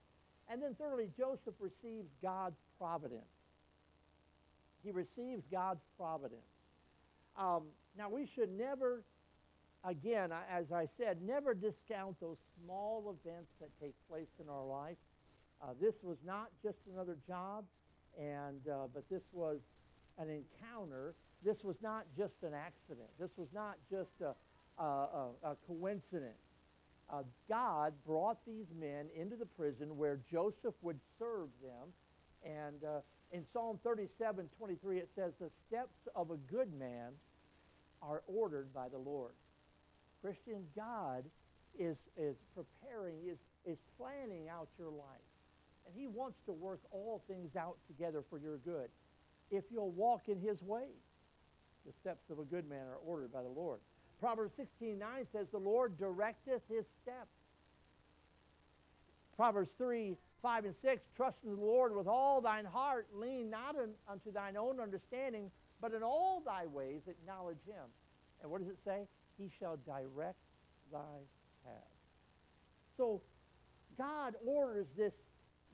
And 0.50 0.62
then 0.62 0.74
thirdly, 0.78 1.08
Joseph 1.16 1.54
receives 1.60 2.08
God's 2.22 2.56
providence. 2.78 3.22
He 4.84 4.90
receives 4.90 5.44
God's 5.50 5.80
providence. 5.96 6.42
Um, 7.38 7.64
now, 7.96 8.08
we 8.08 8.28
should 8.34 8.50
never, 8.50 9.02
again, 9.84 10.30
as 10.50 10.66
I 10.72 10.86
said, 10.98 11.18
never 11.22 11.54
discount 11.54 12.18
those 12.20 12.38
small 12.62 13.16
events 13.24 13.50
that 13.60 13.68
take 13.80 13.94
place 14.08 14.28
in 14.40 14.48
our 14.48 14.64
life. 14.64 14.96
Uh, 15.62 15.68
this 15.80 15.94
was 16.02 16.16
not 16.26 16.48
just 16.62 16.78
another 16.92 17.16
job, 17.26 17.64
and 18.18 18.60
uh, 18.68 18.88
but 18.92 19.04
this 19.10 19.22
was 19.32 19.58
an 20.18 20.28
encounter. 20.28 21.14
This 21.44 21.62
was 21.62 21.76
not 21.82 22.04
just 22.16 22.34
an 22.42 22.52
accident. 22.54 23.08
This 23.18 23.30
was 23.36 23.48
not 23.54 23.76
just 23.90 24.10
a, 24.20 24.34
a, 24.82 24.84
a, 24.84 25.28
a 25.44 25.56
coincidence 25.66 26.38
uh, 27.12 27.22
God 27.48 27.92
brought 28.06 28.38
these 28.46 28.66
men 28.78 29.06
into 29.14 29.36
the 29.36 29.46
prison 29.46 29.96
where 29.96 30.18
Joseph 30.30 30.74
would 30.80 30.98
serve 31.18 31.48
them. 31.62 31.92
And 32.44 32.82
uh, 32.82 33.00
in 33.32 33.44
Psalm 33.52 33.78
37, 33.82 34.48
23, 34.58 34.98
it 34.98 35.08
says, 35.16 35.32
The 35.40 35.50
steps 35.66 35.96
of 36.14 36.30
a 36.30 36.36
good 36.52 36.72
man 36.78 37.12
are 38.02 38.22
ordered 38.26 38.72
by 38.74 38.88
the 38.88 38.98
Lord. 38.98 39.32
Christian, 40.22 40.64
God 40.76 41.24
is, 41.78 41.96
is 42.16 42.36
preparing, 42.54 43.16
is, 43.26 43.38
is 43.64 43.78
planning 43.98 44.48
out 44.48 44.68
your 44.78 44.90
life. 44.90 45.26
And 45.86 45.94
he 45.96 46.06
wants 46.06 46.36
to 46.46 46.52
work 46.52 46.80
all 46.90 47.22
things 47.26 47.56
out 47.56 47.76
together 47.88 48.22
for 48.28 48.38
your 48.38 48.58
good. 48.58 48.88
If 49.50 49.64
you'll 49.72 49.90
walk 49.90 50.28
in 50.28 50.38
his 50.38 50.62
ways, 50.62 51.02
the 51.86 51.92
steps 52.00 52.30
of 52.30 52.38
a 52.38 52.44
good 52.44 52.68
man 52.68 52.86
are 52.86 53.00
ordered 53.04 53.32
by 53.32 53.42
the 53.42 53.48
Lord. 53.48 53.80
Proverbs 54.20 54.52
16, 54.56 54.98
9 54.98 55.26
says, 55.32 55.46
The 55.50 55.58
Lord 55.58 55.98
directeth 55.98 56.62
his 56.68 56.84
steps. 57.02 57.32
Proverbs 59.36 59.70
3, 59.78 60.16
5 60.42 60.64
and 60.64 60.74
6, 60.82 61.02
Trust 61.16 61.36
in 61.44 61.56
the 61.56 61.60
Lord 61.60 61.94
with 61.94 62.06
all 62.06 62.40
thine 62.40 62.64
heart, 62.64 63.06
lean 63.14 63.48
not 63.48 63.76
unto 64.08 64.32
thine 64.32 64.56
own 64.56 64.80
understanding, 64.80 65.50
but 65.80 65.92
in 65.92 66.02
all 66.02 66.42
thy 66.44 66.66
ways 66.66 67.02
acknowledge 67.06 67.62
him. 67.66 67.84
And 68.42 68.50
what 68.50 68.60
does 68.60 68.68
it 68.68 68.78
say? 68.84 69.06
He 69.38 69.50
shall 69.58 69.78
direct 69.86 70.38
thy 70.92 71.22
path. 71.64 71.72
So 72.96 73.22
God 73.96 74.34
orders 74.44 74.86
this 74.96 75.12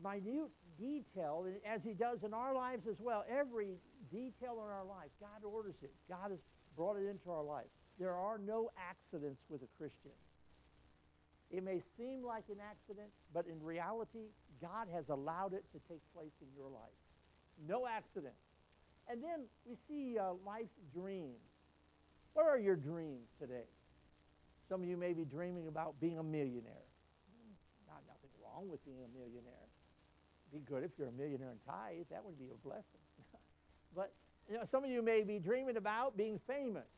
minute 0.03 0.51
detail, 0.79 1.47
as 1.67 1.81
he 1.83 1.93
does 1.93 2.19
in 2.25 2.33
our 2.33 2.55
lives 2.55 2.87
as 2.89 2.97
well. 3.01 3.25
Every 3.29 3.75
detail 4.13 4.63
in 4.65 4.71
our 4.71 4.85
life, 4.85 5.11
God 5.21 5.45
orders 5.45 5.75
it. 5.83 5.93
God 6.09 6.31
has 6.31 6.39
brought 6.77 6.97
it 6.97 7.09
into 7.09 7.31
our 7.31 7.43
life. 7.43 7.67
There 7.99 8.15
are 8.15 8.39
no 8.39 8.71
accidents 8.79 9.41
with 9.49 9.63
a 9.63 9.69
Christian. 9.77 10.13
It 11.51 11.65
may 11.65 11.81
seem 11.97 12.23
like 12.23 12.45
an 12.51 12.59
accident, 12.61 13.09
but 13.33 13.47
in 13.47 13.63
reality, 13.63 14.29
God 14.61 14.89
has 14.93 15.09
allowed 15.09 15.55
it 15.55 15.65
to 15.73 15.79
take 15.89 16.03
place 16.15 16.35
in 16.43 16.49
your 16.55 16.69
life. 16.69 16.99
No 17.67 17.87
accident. 17.87 18.35
And 19.09 19.23
then 19.23 19.49
we 19.65 19.77
see 19.89 20.19
uh, 20.19 20.35
life's 20.45 20.77
dreams. 20.93 21.41
What 22.35 22.47
are 22.47 22.59
your 22.59 22.77
dreams 22.77 23.29
today? 23.41 23.65
Some 24.69 24.83
of 24.83 24.89
you 24.89 24.99
may 24.99 25.15
be 25.15 25.25
dreaming 25.25 25.69
about 25.69 25.99
being 26.01 26.19
a 26.19 26.23
millionaire. 26.23 26.85
Not 27.89 28.03
nothing 28.07 28.31
wrong 28.45 28.69
with 28.69 28.85
being 28.85 29.01
a 29.01 29.19
millionaire. 29.19 29.67
Be 30.53 30.61
good 30.61 30.85
if 30.85 30.91
you're 30.99 31.09
a 31.09 31.13
millionaire 31.13 31.51
in 31.51 31.59
tithe. 31.67 32.05
That 32.11 32.25
would 32.25 32.39
be 32.39 32.53
a 32.53 32.67
blessing. 32.67 33.05
but 33.97 34.13
you 34.49 34.57
know, 34.57 34.65
some 34.71 34.85
of 34.85 34.91
you 34.91 35.03
may 35.03 35.23
be 35.23 35.39
dreaming 35.39 35.77
about 35.77 36.17
being 36.17 36.39
famous. 36.47 36.89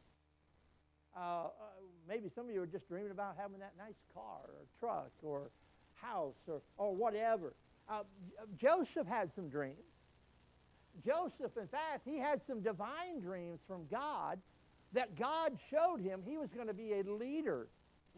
Uh, 1.16 1.20
uh, 1.20 1.48
maybe 2.08 2.30
some 2.34 2.46
of 2.46 2.54
you 2.54 2.62
are 2.62 2.66
just 2.66 2.88
dreaming 2.88 3.10
about 3.10 3.34
having 3.36 3.58
that 3.58 3.72
nice 3.78 3.98
car 4.14 4.46
or 4.46 4.64
truck 4.78 5.10
or 5.22 5.50
house 6.00 6.34
or, 6.46 6.62
or 6.76 6.94
whatever. 6.94 7.52
Uh, 7.88 8.02
Joseph 8.60 9.06
had 9.06 9.30
some 9.34 9.48
dreams. 9.48 9.76
Joseph, 11.04 11.56
in 11.56 11.66
fact, 11.68 12.02
he 12.04 12.18
had 12.18 12.40
some 12.46 12.60
divine 12.60 13.20
dreams 13.22 13.58
from 13.66 13.86
God 13.90 14.38
that 14.92 15.18
God 15.18 15.56
showed 15.70 16.00
him 16.00 16.20
he 16.26 16.36
was 16.36 16.48
going 16.54 16.66
to 16.66 16.74
be 16.74 16.94
a 16.94 17.02
leader, 17.02 17.68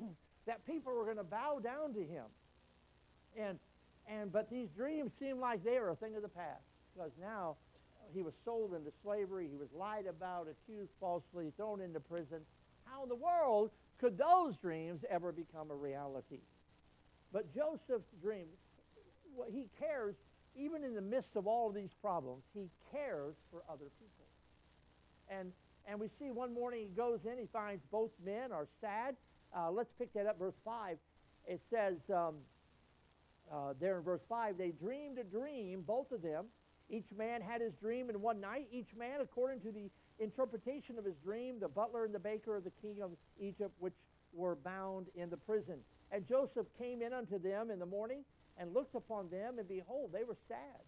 that 0.47 0.67
people 0.67 0.93
were 0.95 1.05
going 1.05 1.19
to 1.19 1.25
bow 1.25 1.61
down 1.63 1.93
to 1.95 2.01
him. 2.01 2.25
And, 3.39 3.59
and, 4.09 4.33
but 4.33 4.51
these 4.51 4.69
dreams 4.77 5.13
seemed 5.21 5.39
like 5.39 5.65
they 5.65 5.79
were 5.79 5.91
a 5.91 5.97
thing 5.97 6.17
of 6.17 6.23
the 6.23 6.29
past 6.29 6.65
because 6.95 7.13
now 7.21 7.57
he 8.13 8.23
was 8.23 8.35
sold 8.45 8.75
into 8.75 8.91
slavery, 9.03 9.49
he 9.51 9.57
was 9.57 9.69
lied 9.75 10.07
about, 10.07 10.49
accused 10.49 10.91
falsely, 11.01 11.53
thrown 11.57 11.81
into 11.81 12.01
prison 12.01 12.41
how 12.93 13.03
in 13.03 13.09
the 13.09 13.15
world 13.15 13.71
could 13.99 14.19
those 14.19 14.57
dreams 14.57 15.01
ever 15.09 15.33
become 15.33 15.71
a 15.71 15.75
reality? 15.75 16.41
But 17.33 17.55
Joseph's 17.55 18.13
dream, 18.23 18.47
what 19.35 19.49
he 19.51 19.67
cares, 19.79 20.15
even 20.57 20.85
in 20.85 20.95
the 20.95 21.01
midst 21.01 21.37
of 21.37 21.47
all 21.47 21.69
of 21.69 21.75
these 21.75 21.95
problems, 22.03 22.43
he 22.53 22.69
cares 22.91 23.35
for 23.51 23.63
other 23.69 23.87
people. 23.99 24.27
And, 25.31 25.53
and 25.87 25.99
we 25.99 26.09
see 26.19 26.31
one 26.31 26.53
morning 26.53 26.81
he 26.81 26.97
goes 26.97 27.21
in, 27.25 27.39
he 27.39 27.49
finds 27.53 27.83
both 27.91 28.11
men 28.25 28.53
are 28.53 28.67
sad. 28.81 29.17
Uh, 29.57 29.71
let's 29.71 29.91
pick 29.99 30.13
that 30.15 30.27
up, 30.27 30.39
verse 30.39 30.55
5. 30.65 30.97
It 31.47 31.61
says 31.71 31.95
um, 32.15 32.35
uh, 33.51 33.73
there 33.81 33.97
in 33.99 34.05
verse 34.05 34.21
5, 34.29 34.59
they 34.59 34.73
dreamed 34.73 35.19
a 35.19 35.25
dream, 35.25 35.83
both 35.87 36.11
of 36.13 36.23
them. 36.23 36.47
Each 36.91 37.07
man 37.17 37.41
had 37.41 37.63
his 37.63 37.73
dream 37.81 38.11
in 38.11 38.21
one 38.21 38.41
night, 38.41 38.69
each 38.71 38.89
man 38.99 39.21
according 39.23 39.61
to 39.61 39.73
the 39.73 39.89
interpretation 40.23 40.99
of 40.99 41.05
his 41.05 41.17
dream, 41.25 41.59
the 41.61 41.69
butler 41.69 42.05
and 42.05 42.15
the 42.15 42.19
baker 42.19 42.57
of 42.57 42.65
the 42.65 42.73
king 42.83 43.03
of 43.03 43.11
Egypt, 43.41 43.73
which 43.79 43.95
were 44.33 44.57
bound 44.57 45.07
in 45.15 45.31
the 45.31 45.37
prison. 45.37 45.79
And 46.11 46.27
Joseph 46.27 46.67
came 46.79 47.03
in 47.03 47.13
unto 47.13 47.39
them 47.39 47.71
in 47.71 47.79
the 47.79 47.87
morning 47.87 48.25
and 48.59 48.75
looked 48.75 48.95
upon 48.95 49.31
them, 49.31 49.59
and 49.59 49.69
behold, 49.69 50.11
they 50.13 50.25
were 50.25 50.37
sad. 50.49 50.81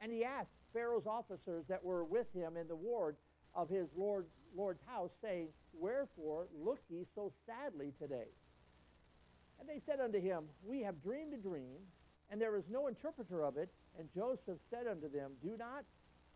And 0.00 0.12
he 0.12 0.24
asked 0.24 0.50
Pharaoh's 0.72 1.06
officers 1.06 1.64
that 1.68 1.84
were 1.84 2.04
with 2.04 2.26
him 2.34 2.56
in 2.56 2.68
the 2.68 2.76
ward 2.76 3.16
of 3.54 3.68
his 3.68 3.88
Lord, 3.96 4.26
Lord's 4.56 4.80
house, 4.86 5.10
saying, 5.22 5.48
Wherefore 5.72 6.46
look 6.64 6.80
ye 6.88 7.06
so 7.14 7.32
sadly 7.46 7.92
today? 8.00 8.28
And 9.60 9.68
they 9.68 9.80
said 9.86 10.00
unto 10.00 10.20
him, 10.20 10.44
We 10.64 10.82
have 10.82 11.02
dreamed 11.02 11.34
a 11.34 11.36
dream, 11.36 11.78
and 12.30 12.40
there 12.40 12.56
is 12.56 12.64
no 12.70 12.86
interpreter 12.86 13.44
of 13.44 13.56
it. 13.56 13.68
And 13.98 14.08
Joseph 14.14 14.58
said 14.70 14.86
unto 14.86 15.10
them, 15.10 15.32
Do 15.42 15.56
not 15.58 15.84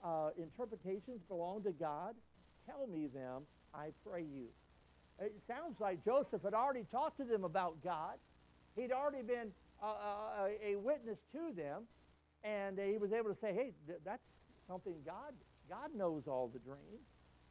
uh, 0.03 0.31
interpretations 0.39 1.21
belong 1.29 1.63
to 1.65 1.73
God? 1.73 2.15
Tell 2.67 2.87
me 2.87 3.09
them, 3.09 3.43
I 3.75 3.89
pray 4.07 4.23
you. 4.23 4.47
It 5.21 5.35
sounds 5.47 5.79
like 5.81 6.05
Joseph 6.05 6.43
had 6.43 6.55
already 6.55 6.85
talked 6.91 7.19
to 7.19 7.25
them 7.25 7.45
about 7.45 7.83
God. 7.83 8.15
He'd 8.77 8.93
already 8.93 9.23
been 9.23 9.53
uh, 9.83 9.87
uh, 9.87 10.49
a 10.65 10.77
witness 10.77 11.19
to 11.33 11.55
them, 11.55 11.83
and 12.45 12.79
he 12.79 12.99
was 12.99 13.13
able 13.13 13.31
to 13.31 13.37
say, 13.41 13.53
hey, 13.53 13.73
th- 13.87 14.01
that's 14.05 14.23
something 14.69 14.95
God, 15.05 15.35
God 15.69 15.91
knows 15.97 16.23
all 16.27 16.51
the 16.53 16.59
dreams, 16.61 17.07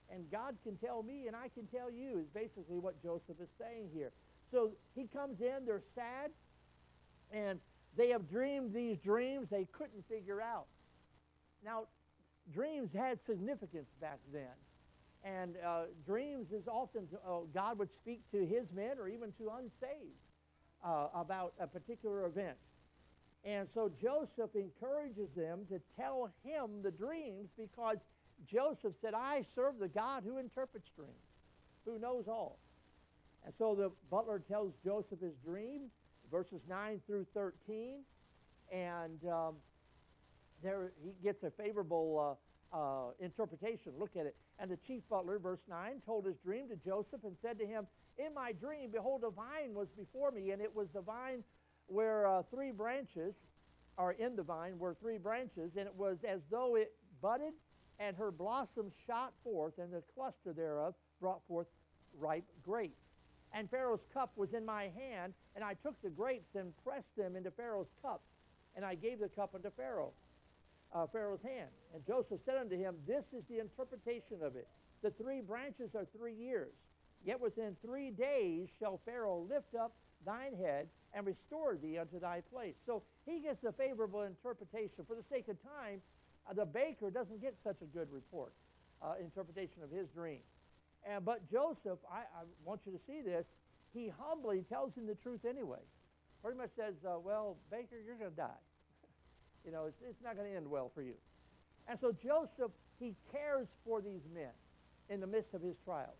and 0.10 0.29
God 0.31 0.55
can 0.63 0.77
tell 0.77 1.03
me, 1.03 1.27
and 1.27 1.36
I 1.36 1.50
can 1.50 1.67
tell 1.67 1.91
you, 1.91 2.20
is 2.20 2.27
basically 2.34 2.79
what 2.79 3.01
Joseph 3.03 3.39
is 3.41 3.50
saying 3.60 3.89
here. 3.93 4.12
So 4.51 4.72
he 4.96 5.08
comes 5.08 5.39
in, 5.39 5.65
they're 5.65 5.84
sad, 5.96 6.31
and 7.31 7.60
they 7.96 8.10
have 8.10 8.29
dreamed 8.29 8.74
these 8.74 8.98
dreams 8.98 9.48
they 9.50 9.67
couldn't 9.72 10.03
figure 10.10 10.41
out. 10.41 10.65
Now, 11.63 11.86
dreams 12.53 12.89
had 12.96 13.20
significance 13.25 13.88
back 14.00 14.20
then. 14.31 14.55
And 15.24 15.55
uh, 15.65 15.84
dreams 16.05 16.48
is 16.51 16.67
often, 16.67 17.08
uh, 17.27 17.41
God 17.53 17.77
would 17.77 17.89
speak 18.01 18.22
to 18.31 18.39
his 18.39 18.65
men 18.75 18.98
or 19.00 19.08
even 19.08 19.31
to 19.34 19.50
unsaved 19.50 20.17
uh, 20.84 21.08
about 21.13 21.53
a 21.60 21.67
particular 21.67 22.25
event. 22.25 22.58
And 23.43 23.67
so 23.74 23.91
Joseph 24.01 24.55
encourages 24.55 25.29
them 25.36 25.65
to 25.70 25.79
tell 26.00 26.29
him 26.43 26.81
the 26.84 26.91
dreams 26.91 27.50
because 27.58 27.98
Joseph 28.51 28.93
said, 29.01 29.13
I 29.13 29.46
serve 29.55 29.79
the 29.79 29.88
God 29.88 30.24
who 30.25 30.38
interprets 30.38 30.89
dreams, 30.96 31.12
who 31.86 32.00
knows 32.00 32.25
all. 32.27 32.58
And 33.46 33.53
so 33.58 33.75
the 33.75 33.91
butler 34.10 34.39
tells 34.48 34.74
Joseph 34.84 35.20
his 35.22 35.34
dream, 35.43 35.89
verses 36.31 36.62
9 36.70 37.01
through 37.08 37.25
13, 37.34 38.00
and 38.72 39.20
um, 39.27 39.55
there 40.63 40.91
he 41.03 41.12
gets 41.24 41.44
a 41.44 41.51
favorable 41.51 42.38
uh, 42.74 42.77
uh, 42.77 43.12
interpretation. 43.20 43.94
Look 44.00 44.15
at 44.15 44.25
it. 44.25 44.36
And 44.60 44.70
the 44.72 44.77
chief 44.88 45.01
butler, 45.10 45.39
verse 45.39 45.60
9, 45.70 46.01
told 46.06 46.25
his 46.25 46.36
dream 46.44 46.70
to 46.70 46.75
Joseph 46.75 47.24
and 47.24 47.36
said 47.41 47.60
to 47.60 47.65
him, 47.65 47.88
In 48.18 48.34
my 48.34 48.53
dream, 48.53 48.91
behold, 48.91 49.24
a 49.25 49.32
vine 49.32 49.74
was 49.74 49.88
before 49.98 50.32
me, 50.32 50.51
and 50.51 50.62
it 50.62 50.74
was 50.74 50.88
the 50.94 51.01
vine 51.01 51.44
where 51.88 52.27
uh, 52.27 52.44
three 52.53 52.72
branches 52.72 53.34
are 53.98 54.13
in 54.13 54.36
the 54.36 54.44
vine 54.44 54.80
were 54.80 54.96
three 55.01 55.18
branches, 55.18 55.72
and 55.77 55.86
it 55.86 55.96
was 55.96 56.18
as 56.27 56.39
though 56.50 56.75
it 56.75 56.94
budded, 57.22 57.53
and 58.00 58.15
her 58.15 58.32
blossoms 58.32 58.94
shot 59.06 59.34
forth, 59.44 59.74
and 59.77 59.91
the 59.94 60.01
cluster 60.15 60.53
thereof 60.56 60.94
brought 61.20 61.41
forth 61.48 61.68
ripe 62.18 62.46
grapes. 62.63 63.03
And 63.53 63.70
Pharaoh's 63.70 64.06
cup 64.13 64.32
was 64.38 64.53
in 64.53 64.65
my 64.65 64.84
hand, 64.84 65.34
and 65.56 65.63
I 65.63 65.74
took 65.74 66.01
the 66.01 66.10
grapes 66.10 66.56
and 66.56 66.72
pressed 66.84 67.15
them 67.18 67.36
into 67.36 67.51
Pharaoh's 67.51 67.91
cup, 68.01 68.22
and 68.75 68.86
I 68.86 68.96
gave 68.96 69.20
the 69.20 69.27
cup 69.27 69.53
unto 69.53 69.70
Pharaoh, 69.75 70.13
uh, 70.94 71.08
Pharaoh's 71.08 71.44
hand. 71.44 71.70
And 71.94 72.06
Joseph 72.06 72.40
said 72.46 72.58
unto 72.58 72.78
him, 72.78 72.96
This 73.08 73.24
is 73.34 73.44
the 73.50 73.60
interpretation 73.60 74.44
of 74.44 74.56
it. 74.56 74.68
The 75.04 75.12
three 75.12 75.42
branches 75.42 75.96
are 75.96 76.06
three 76.18 76.36
years. 76.36 76.74
Yet 77.26 77.40
within 77.40 77.76
three 77.86 78.12
days 78.12 78.68
shall 78.80 79.00
Pharaoh 79.06 79.46
lift 79.50 79.76
up 79.76 79.94
thine 80.26 80.54
head 80.56 80.88
and 81.14 81.26
restore 81.26 81.76
thee 81.76 81.98
unto 81.98 82.20
thy 82.20 82.42
place. 82.54 82.76
So 82.86 83.04
he 83.26 83.40
gets 83.40 83.64
a 83.64 83.72
favorable 83.72 84.24
interpretation. 84.24 85.06
For 85.08 85.16
the 85.16 85.26
sake 85.30 85.48
of 85.48 85.58
time, 85.64 86.02
uh, 86.50 86.54
the 86.54 86.66
baker 86.66 87.10
doesn't 87.10 87.42
get 87.42 87.56
such 87.64 87.78
a 87.82 87.86
good 87.86 88.08
report, 88.12 88.54
uh, 89.02 89.14
interpretation 89.20 89.84
of 89.84 89.92
his 89.92 90.08
dream. 90.16 90.40
And, 91.08 91.26
but 91.26 91.50
Joseph, 91.52 92.00
I, 92.10 92.22
I, 92.34 92.46
want 92.64 92.82
you 92.86 92.92
to 92.92 93.00
see 93.08 93.22
this, 93.22 93.46
he 93.94 94.12
humbly 94.20 94.64
tells 94.70 94.94
him 94.96 95.08
the 95.08 95.16
truth 95.16 95.46
anyway. 95.48 95.82
Pretty 96.44 96.58
much 96.58 96.70
says, 96.76 96.94
uh, 97.06 97.20
well, 97.20 97.58
Baker, 97.70 97.98
you're 98.06 98.18
going 98.18 98.32
to 98.32 98.38
die. 98.38 98.62
You 99.65 99.72
know, 99.72 99.86
it's, 99.88 99.98
it's 100.08 100.24
not 100.24 100.36
going 100.36 100.50
to 100.50 100.56
end 100.56 100.70
well 100.70 100.91
for 100.94 101.01
you. 101.01 101.13
And 101.88 102.00
so 102.00 102.12
Joseph, 102.24 102.72
he 103.00 103.15
cares 103.32 103.68
for 103.86 104.01
these 104.01 104.22
men 104.34 104.51
in 105.10 105.20
the 105.20 105.27
midst 105.27 105.53
of 105.53 105.62
his 105.62 105.75
trials. 105.84 106.18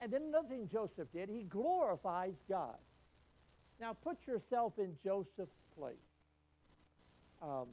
And 0.00 0.12
then 0.12 0.22
another 0.28 0.48
thing 0.48 0.68
Joseph 0.72 1.08
did, 1.12 1.28
he 1.28 1.42
glorifies 1.42 2.34
God. 2.48 2.76
Now 3.80 3.96
put 4.04 4.18
yourself 4.26 4.74
in 4.78 4.96
Joseph's 5.04 5.56
place. 5.78 5.96
Um, 7.42 7.66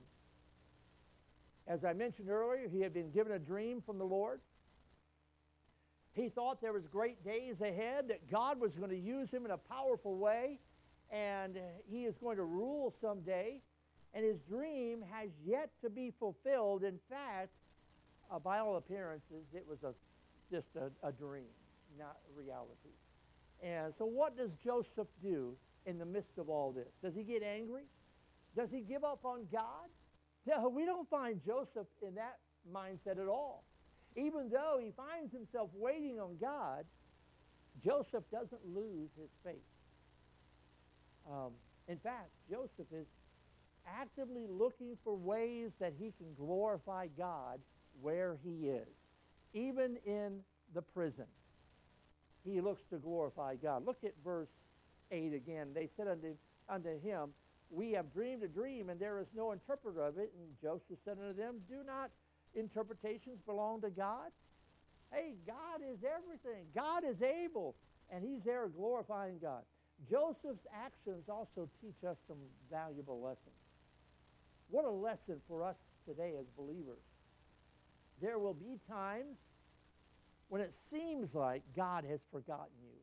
as 1.68 1.84
I 1.84 1.94
mentioned 1.94 2.30
earlier, 2.30 2.70
he 2.70 2.80
had 2.80 2.94
been 2.94 3.12
given 3.12 3.34
a 3.34 3.40
dream 3.40 3.84
from 3.86 3.98
the 3.98 4.06
Lord. 4.06 4.40
He 6.14 6.30
thought 6.30 6.62
there 6.62 6.74
was 6.74 6.88
great 6.92 7.24
days 7.24 7.56
ahead, 7.62 8.08
that 8.08 8.32
God 8.32 8.60
was 8.60 8.72
going 8.72 8.90
to 8.90 8.98
use 8.98 9.30
him 9.30 9.46
in 9.46 9.52
a 9.52 9.58
powerful 9.58 10.18
way, 10.18 10.60
and 11.12 11.58
he 11.92 12.06
is 12.06 12.16
going 12.22 12.38
to 12.38 12.44
rule 12.44 12.94
someday. 13.02 13.60
And 14.14 14.26
his 14.26 14.38
dream 14.50 15.04
has 15.12 15.30
yet 15.46 15.70
to 15.84 15.90
be 15.90 16.12
fulfilled. 16.20 16.84
In 16.84 17.00
fact, 17.10 17.50
uh, 18.32 18.40
by 18.40 18.60
all 18.60 18.78
appearances, 18.78 19.46
it 19.54 19.66
was 19.68 19.80
a, 19.84 19.94
just 20.52 20.68
a, 20.76 21.08
a 21.08 21.12
dream, 21.12 21.52
not 21.98 22.18
reality. 22.36 22.96
And 23.62 23.94
so, 23.98 24.06
what 24.06 24.38
does 24.38 24.52
Joseph 24.64 25.08
do? 25.22 25.56
in 25.88 25.98
the 25.98 26.06
midst 26.06 26.38
of 26.38 26.50
all 26.50 26.72
this? 26.72 26.92
Does 27.02 27.16
he 27.16 27.24
get 27.24 27.42
angry? 27.42 27.84
Does 28.56 28.70
he 28.70 28.82
give 28.82 29.04
up 29.04 29.22
on 29.24 29.48
God? 29.52 29.88
No, 30.46 30.70
we 30.70 30.86
don't 30.86 31.10
find 31.10 31.40
Joseph 31.46 31.88
in 32.06 32.16
that 32.16 32.38
mindset 32.72 33.20
at 33.20 33.28
all. 33.28 33.64
Even 34.16 34.50
though 34.50 34.78
he 34.80 34.92
finds 34.96 35.32
himself 35.32 35.70
waiting 35.74 36.20
on 36.20 36.38
God, 36.40 36.86
Joseph 37.84 38.24
doesn't 38.32 38.66
lose 38.66 39.10
his 39.20 39.30
faith. 39.44 39.64
Um, 41.30 41.52
in 41.88 41.98
fact, 41.98 42.30
Joseph 42.50 42.88
is 42.92 43.06
actively 44.00 44.46
looking 44.48 44.98
for 45.04 45.16
ways 45.16 45.72
that 45.80 45.94
he 45.98 46.14
can 46.18 46.34
glorify 46.38 47.08
God 47.18 47.60
where 48.02 48.38
he 48.44 48.68
is, 48.68 48.88
even 49.54 49.98
in 50.06 50.40
the 50.74 50.82
prison. 50.82 51.26
He 52.46 52.62
looks 52.62 52.84
to 52.92 52.98
glorify 52.98 53.56
God. 53.56 53.86
Look 53.86 54.04
at 54.04 54.14
verse 54.24 54.50
8 55.12 55.34
again. 55.34 55.70
They 55.74 55.90
said 55.98 56.08
unto, 56.08 56.36
unto 56.70 57.00
him, 57.02 57.30
We 57.70 57.92
have 57.92 58.14
dreamed 58.14 58.44
a 58.44 58.48
dream, 58.48 58.90
and 58.90 59.00
there 59.00 59.20
is 59.20 59.28
no 59.36 59.52
interpreter 59.52 60.02
of 60.02 60.18
it. 60.18 60.32
And 60.38 60.48
Joseph 60.62 61.00
said 61.04 61.18
unto 61.22 61.36
them, 61.36 61.56
Do 61.70 61.84
not 61.86 62.10
interpretations 62.56 63.40
belong 63.46 63.82
to 63.82 63.90
God? 63.90 64.32
Hey, 65.12 65.36
God 65.46 65.82
is 65.82 66.00
everything. 66.04 66.66
God 66.76 67.04
is 67.04 67.22
able, 67.22 67.76
and 68.10 68.24
he's 68.24 68.44
there 68.46 68.68
glorifying 68.68 69.40
God. 69.42 69.64
Joseph's 70.10 70.66
actions 70.74 71.28
also 71.30 71.70
teach 71.82 72.04
us 72.08 72.18
some 72.28 72.38
valuable 72.70 73.22
lessons. 73.22 73.56
What 74.70 74.86
a 74.86 74.90
lesson 74.90 75.42
for 75.48 75.64
us 75.64 75.76
today 76.08 76.34
as 76.40 76.46
believers. 76.58 77.04
There 78.22 78.40
will 78.40 78.54
be 78.54 78.80
times 78.90 79.38
when 80.50 80.62
it 80.62 80.74
seems 80.92 81.34
like 81.34 81.62
God 81.76 82.04
has 82.10 82.20
forgotten 82.32 82.74
you 82.82 82.98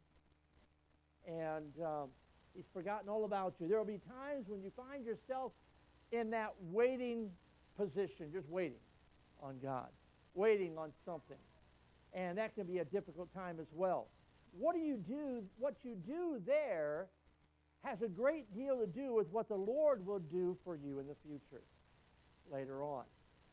and 1.27 1.73
um, 1.85 2.09
he's 2.55 2.65
forgotten 2.73 3.09
all 3.09 3.25
about 3.25 3.55
you. 3.59 3.69
There 3.69 3.79
will 3.79 3.85
be 3.85 4.01
times 4.09 4.47
when 4.49 4.63
you 4.63 4.71
find 4.77 5.05
yourself 5.05 5.53
in 6.13 6.31
that 6.31 6.55
waiting 6.71 7.31
position, 7.77 8.31
just 8.33 8.49
waiting 8.49 8.79
on 9.43 9.57
God, 9.63 9.89
waiting 10.35 10.77
on 10.79 10.91
something. 11.05 11.39
And 12.13 12.39
that 12.39 12.55
can 12.55 12.67
be 12.67 12.79
a 12.79 12.85
difficult 12.85 13.33
time 13.35 13.59
as 13.61 13.67
well. 13.73 14.07
What 14.59 14.75
do 14.75 14.81
you 14.81 14.97
do? 14.97 15.43
What 15.59 15.75
you 15.83 15.97
do 16.07 16.41
there 16.47 17.07
has 17.85 18.03
a 18.03 18.09
great 18.09 18.53
deal 18.55 18.79
to 18.79 18.87
do 18.87 19.15
with 19.15 19.29
what 19.31 19.49
the 19.49 19.57
Lord 19.57 20.05
will 20.05 20.19
do 20.19 20.57
for 20.65 20.75
you 20.75 20.99
in 20.99 21.07
the 21.07 21.17
future 21.27 21.63
later 22.51 22.83
on. 22.83 23.05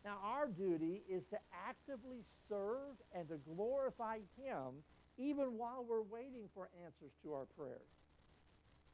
Now, 0.04 0.18
our 0.24 0.48
duty 0.48 1.04
is 1.10 1.24
to 1.32 1.38
actively 1.68 2.24
serve 2.50 2.96
and 3.14 3.28
to 3.30 3.36
glorify 3.56 4.18
Him 4.42 4.84
even 5.18 5.58
while 5.58 5.86
we're 5.88 6.02
waiting 6.02 6.50
for 6.56 6.70
answers 6.84 7.12
to 7.24 7.34
our 7.34 7.46
prayers. 7.58 7.88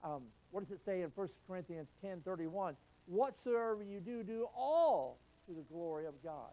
Um, 0.03 0.23
what 0.51 0.67
does 0.67 0.71
it 0.71 0.81
say 0.85 1.01
in 1.01 1.11
1 1.15 1.29
Corinthians 1.47 1.87
10 2.01 2.21
31? 2.25 2.75
Whatsoever 3.05 3.83
you 3.87 3.99
do, 3.99 4.23
do 4.23 4.47
all 4.55 5.17
to 5.47 5.53
the 5.53 5.63
glory 5.73 6.05
of 6.07 6.13
God. 6.23 6.51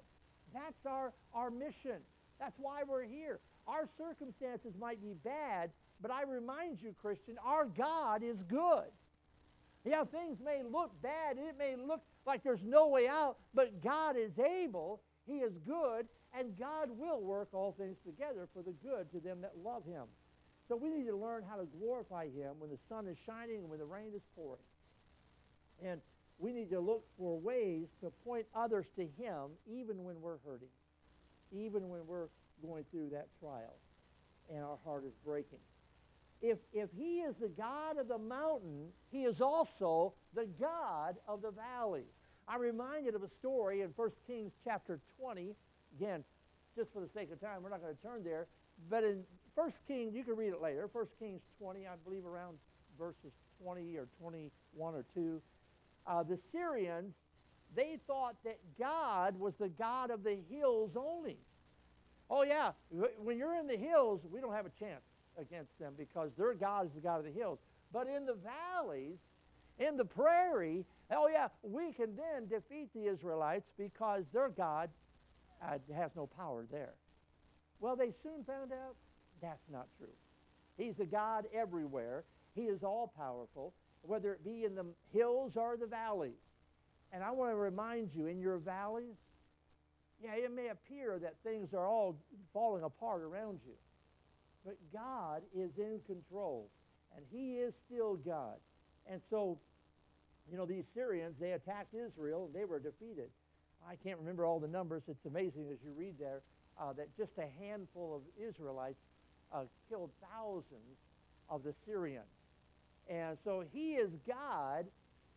That's 0.52 0.86
our, 0.86 1.12
our 1.34 1.50
mission. 1.50 1.98
That's 2.38 2.54
why 2.58 2.82
we're 2.86 3.04
here. 3.04 3.40
Our 3.66 3.88
circumstances 3.98 4.72
might 4.78 5.02
be 5.02 5.14
bad, 5.24 5.70
but 6.00 6.10
I 6.10 6.22
remind 6.22 6.78
you, 6.82 6.94
Christian, 7.00 7.36
our 7.44 7.66
God 7.66 8.22
is 8.22 8.36
good. 8.48 8.90
Yeah, 9.84 10.04
things 10.04 10.38
may 10.42 10.62
look 10.62 10.90
bad. 11.02 11.36
It 11.36 11.56
may 11.58 11.76
look 11.76 12.00
like 12.26 12.42
there's 12.42 12.64
no 12.64 12.88
way 12.88 13.06
out, 13.06 13.36
but 13.54 13.82
God 13.82 14.16
is 14.16 14.32
able. 14.38 15.02
He 15.26 15.38
is 15.38 15.52
good, 15.66 16.06
and 16.38 16.58
God 16.58 16.88
will 16.90 17.20
work 17.22 17.48
all 17.52 17.74
things 17.78 17.96
together 18.04 18.48
for 18.52 18.62
the 18.62 18.72
good 18.82 19.10
to 19.12 19.20
them 19.20 19.40
that 19.42 19.52
love 19.62 19.84
him. 19.84 20.04
So 20.68 20.76
we 20.76 20.88
need 20.88 21.06
to 21.06 21.16
learn 21.16 21.42
how 21.48 21.56
to 21.56 21.66
glorify 21.78 22.26
him 22.26 22.54
when 22.58 22.70
the 22.70 22.78
sun 22.88 23.06
is 23.06 23.16
shining 23.26 23.58
and 23.58 23.68
when 23.68 23.78
the 23.78 23.84
rain 23.84 24.12
is 24.14 24.22
pouring. 24.34 24.62
And 25.84 26.00
we 26.38 26.52
need 26.52 26.70
to 26.70 26.80
look 26.80 27.04
for 27.18 27.38
ways 27.38 27.86
to 28.02 28.10
point 28.24 28.46
others 28.54 28.86
to 28.96 29.02
him 29.02 29.50
even 29.70 30.02
when 30.02 30.20
we're 30.20 30.38
hurting, 30.44 30.68
even 31.52 31.88
when 31.88 32.06
we're 32.06 32.28
going 32.66 32.84
through 32.90 33.10
that 33.10 33.28
trial 33.40 33.76
and 34.52 34.62
our 34.62 34.78
heart 34.84 35.04
is 35.04 35.12
breaking. 35.24 35.58
If, 36.42 36.58
if 36.72 36.90
he 36.96 37.20
is 37.20 37.34
the 37.40 37.48
God 37.48 37.98
of 37.98 38.08
the 38.08 38.18
mountain, 38.18 38.88
he 39.10 39.22
is 39.22 39.40
also 39.40 40.14
the 40.34 40.46
God 40.60 41.16
of 41.26 41.40
the 41.40 41.50
valley. 41.50 42.04
I'm 42.46 42.60
reminded 42.60 43.14
of 43.14 43.22
a 43.22 43.30
story 43.38 43.80
in 43.80 43.88
1 43.96 44.10
Kings 44.26 44.52
chapter 44.64 45.00
20 45.18 45.54
Again, 45.96 46.24
just 46.76 46.92
for 46.92 47.00
the 47.00 47.08
sake 47.14 47.30
of 47.32 47.40
time, 47.40 47.62
we're 47.62 47.70
not 47.70 47.80
going 47.80 47.94
to 47.94 48.02
turn 48.02 48.24
there. 48.24 48.46
But 48.90 49.04
in 49.04 49.22
1 49.54 49.72
Kings, 49.86 50.14
you 50.14 50.24
can 50.24 50.36
read 50.36 50.52
it 50.52 50.60
later. 50.60 50.88
1 50.90 51.06
Kings 51.18 51.40
20, 51.60 51.86
I 51.86 51.92
believe 52.04 52.26
around 52.26 52.58
verses 52.98 53.32
20 53.62 53.96
or 53.96 54.08
21 54.20 54.94
or 54.94 55.04
2. 55.14 55.40
Uh, 56.06 56.22
the 56.24 56.38
Syrians, 56.52 57.14
they 57.76 57.98
thought 58.06 58.34
that 58.44 58.58
God 58.78 59.38
was 59.38 59.54
the 59.58 59.68
God 59.68 60.10
of 60.10 60.24
the 60.24 60.38
hills 60.50 60.90
only. 60.96 61.38
Oh, 62.36 62.42
yeah, 62.42 62.72
when 63.22 63.38
you're 63.38 63.54
in 63.54 63.68
the 63.68 63.76
hills, 63.76 64.20
we 64.28 64.40
don't 64.40 64.52
have 64.52 64.66
a 64.66 64.72
chance 64.80 65.02
against 65.40 65.78
them 65.78 65.92
because 65.96 66.30
their 66.36 66.52
God 66.52 66.86
is 66.86 66.92
the 66.92 67.00
God 67.00 67.18
of 67.20 67.24
the 67.24 67.30
hills. 67.30 67.60
But 67.92 68.08
in 68.08 68.26
the 68.26 68.34
valleys, 68.34 69.18
in 69.78 69.96
the 69.96 70.04
prairie, 70.04 70.84
oh, 71.12 71.28
yeah, 71.28 71.46
we 71.62 71.92
can 71.92 72.16
then 72.16 72.48
defeat 72.48 72.88
the 72.92 73.06
Israelites 73.06 73.70
because 73.78 74.24
their 74.32 74.48
God 74.48 74.90
uh, 75.62 75.78
has 75.94 76.10
no 76.16 76.26
power 76.26 76.66
there. 76.72 76.94
Well, 77.78 77.94
they 77.94 78.12
soon 78.24 78.42
found 78.44 78.72
out 78.72 78.96
that's 79.40 79.70
not 79.70 79.86
true. 79.96 80.08
He's 80.76 80.98
a 80.98 81.04
God 81.04 81.44
everywhere. 81.54 82.24
He 82.56 82.62
is 82.62 82.82
all 82.82 83.12
powerful, 83.16 83.74
whether 84.02 84.32
it 84.32 84.44
be 84.44 84.64
in 84.64 84.74
the 84.74 84.86
hills 85.12 85.52
or 85.54 85.76
the 85.76 85.86
valleys. 85.86 86.32
And 87.12 87.22
I 87.22 87.30
want 87.30 87.52
to 87.52 87.56
remind 87.56 88.10
you 88.12 88.26
in 88.26 88.40
your 88.40 88.58
valleys, 88.58 89.14
yeah, 90.24 90.34
it 90.36 90.54
may 90.54 90.68
appear 90.68 91.18
that 91.18 91.34
things 91.44 91.74
are 91.74 91.86
all 91.86 92.16
falling 92.52 92.82
apart 92.82 93.22
around 93.22 93.60
you, 93.66 93.74
but 94.64 94.76
God 94.92 95.42
is 95.54 95.70
in 95.76 96.00
control, 96.06 96.70
and 97.14 97.24
He 97.30 97.56
is 97.56 97.74
still 97.86 98.16
God. 98.16 98.56
And 99.06 99.20
so, 99.28 99.58
you 100.50 100.56
know, 100.56 100.64
these 100.64 100.84
Syrians, 100.94 101.34
they 101.38 101.52
attacked 101.52 101.94
Israel, 101.94 102.46
and 102.46 102.54
they 102.54 102.64
were 102.64 102.78
defeated. 102.78 103.28
I 103.86 103.96
can't 103.96 104.18
remember 104.18 104.46
all 104.46 104.58
the 104.58 104.68
numbers. 104.68 105.02
It's 105.08 105.26
amazing 105.26 105.68
as 105.70 105.78
you 105.84 105.92
read 105.94 106.14
there 106.18 106.40
uh, 106.80 106.94
that 106.94 107.14
just 107.18 107.32
a 107.38 107.62
handful 107.62 108.16
of 108.16 108.22
Israelites 108.42 108.98
uh, 109.52 109.64
killed 109.90 110.10
thousands 110.32 110.96
of 111.50 111.62
the 111.62 111.74
Syrians. 111.86 112.24
And 113.10 113.36
so 113.44 113.62
he 113.72 113.92
is 113.92 114.10
God 114.26 114.86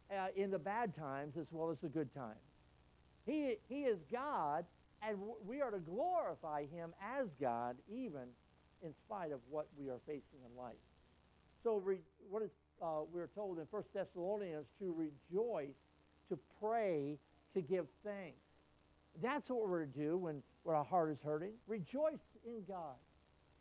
uh, 0.09 0.27
in 0.37 0.49
the 0.49 0.59
bad 0.59 0.95
times 0.95 1.35
as 1.35 1.47
well 1.51 1.69
as 1.69 1.77
the 1.79 1.89
good 1.89 2.13
times. 2.13 2.39
He, 3.25 3.55
he 3.67 3.81
is 3.81 3.97
God, 4.09 4.63
and 5.05 5.17
we 5.45 5.61
are 5.61 5.71
to 5.71 5.79
glorify 5.79 6.65
him 6.65 6.93
as 7.19 7.27
God 7.39 7.75
even 7.89 8.27
in 8.83 8.93
spite 9.05 9.31
of 9.31 9.39
what 9.49 9.67
we 9.77 9.89
are 9.89 9.99
facing 10.05 10.39
in 10.45 10.61
life. 10.61 10.75
So 11.63 11.77
re, 11.77 11.97
what 12.29 12.43
is 12.43 12.51
uh, 12.81 13.01
we're 13.11 13.29
told 13.35 13.57
in 13.57 13.65
1 13.69 13.83
Thessalonians 13.93 14.67
to 14.79 14.93
rejoice, 14.95 15.75
to 16.29 16.37
pray, 16.61 17.17
to 17.53 17.61
give 17.61 17.85
thanks. 18.03 18.37
That's 19.21 19.49
what 19.49 19.67
we're 19.67 19.85
to 19.85 19.91
do 19.91 20.17
when, 20.17 20.43
when 20.63 20.75
our 20.75 20.85
heart 20.85 21.11
is 21.11 21.17
hurting. 21.23 21.53
Rejoice 21.67 22.19
in 22.45 22.63
God 22.67 22.95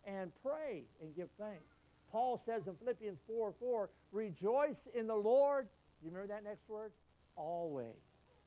and 0.06 0.30
pray 0.42 0.82
and 1.02 1.16
give 1.16 1.28
thanks. 1.38 1.64
Paul 2.12 2.40
says 2.46 2.62
in 2.66 2.74
Philippians 2.76 3.18
4 3.26 3.54
4, 3.58 3.90
rejoice 4.12 4.76
in 4.94 5.06
the 5.06 5.14
Lord. 5.14 5.66
Do 6.00 6.06
you 6.08 6.14
remember 6.14 6.34
that 6.34 6.44
next 6.44 6.68
word? 6.68 6.92
Always. 7.36 7.96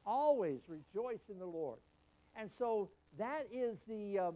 Always 0.06 0.60
rejoice 0.68 1.20
in 1.30 1.40
the 1.40 1.46
Lord. 1.46 1.80
And 2.36 2.50
so 2.58 2.90
that 3.18 3.48
is 3.52 3.78
the, 3.88 4.20
uh, 4.20 4.32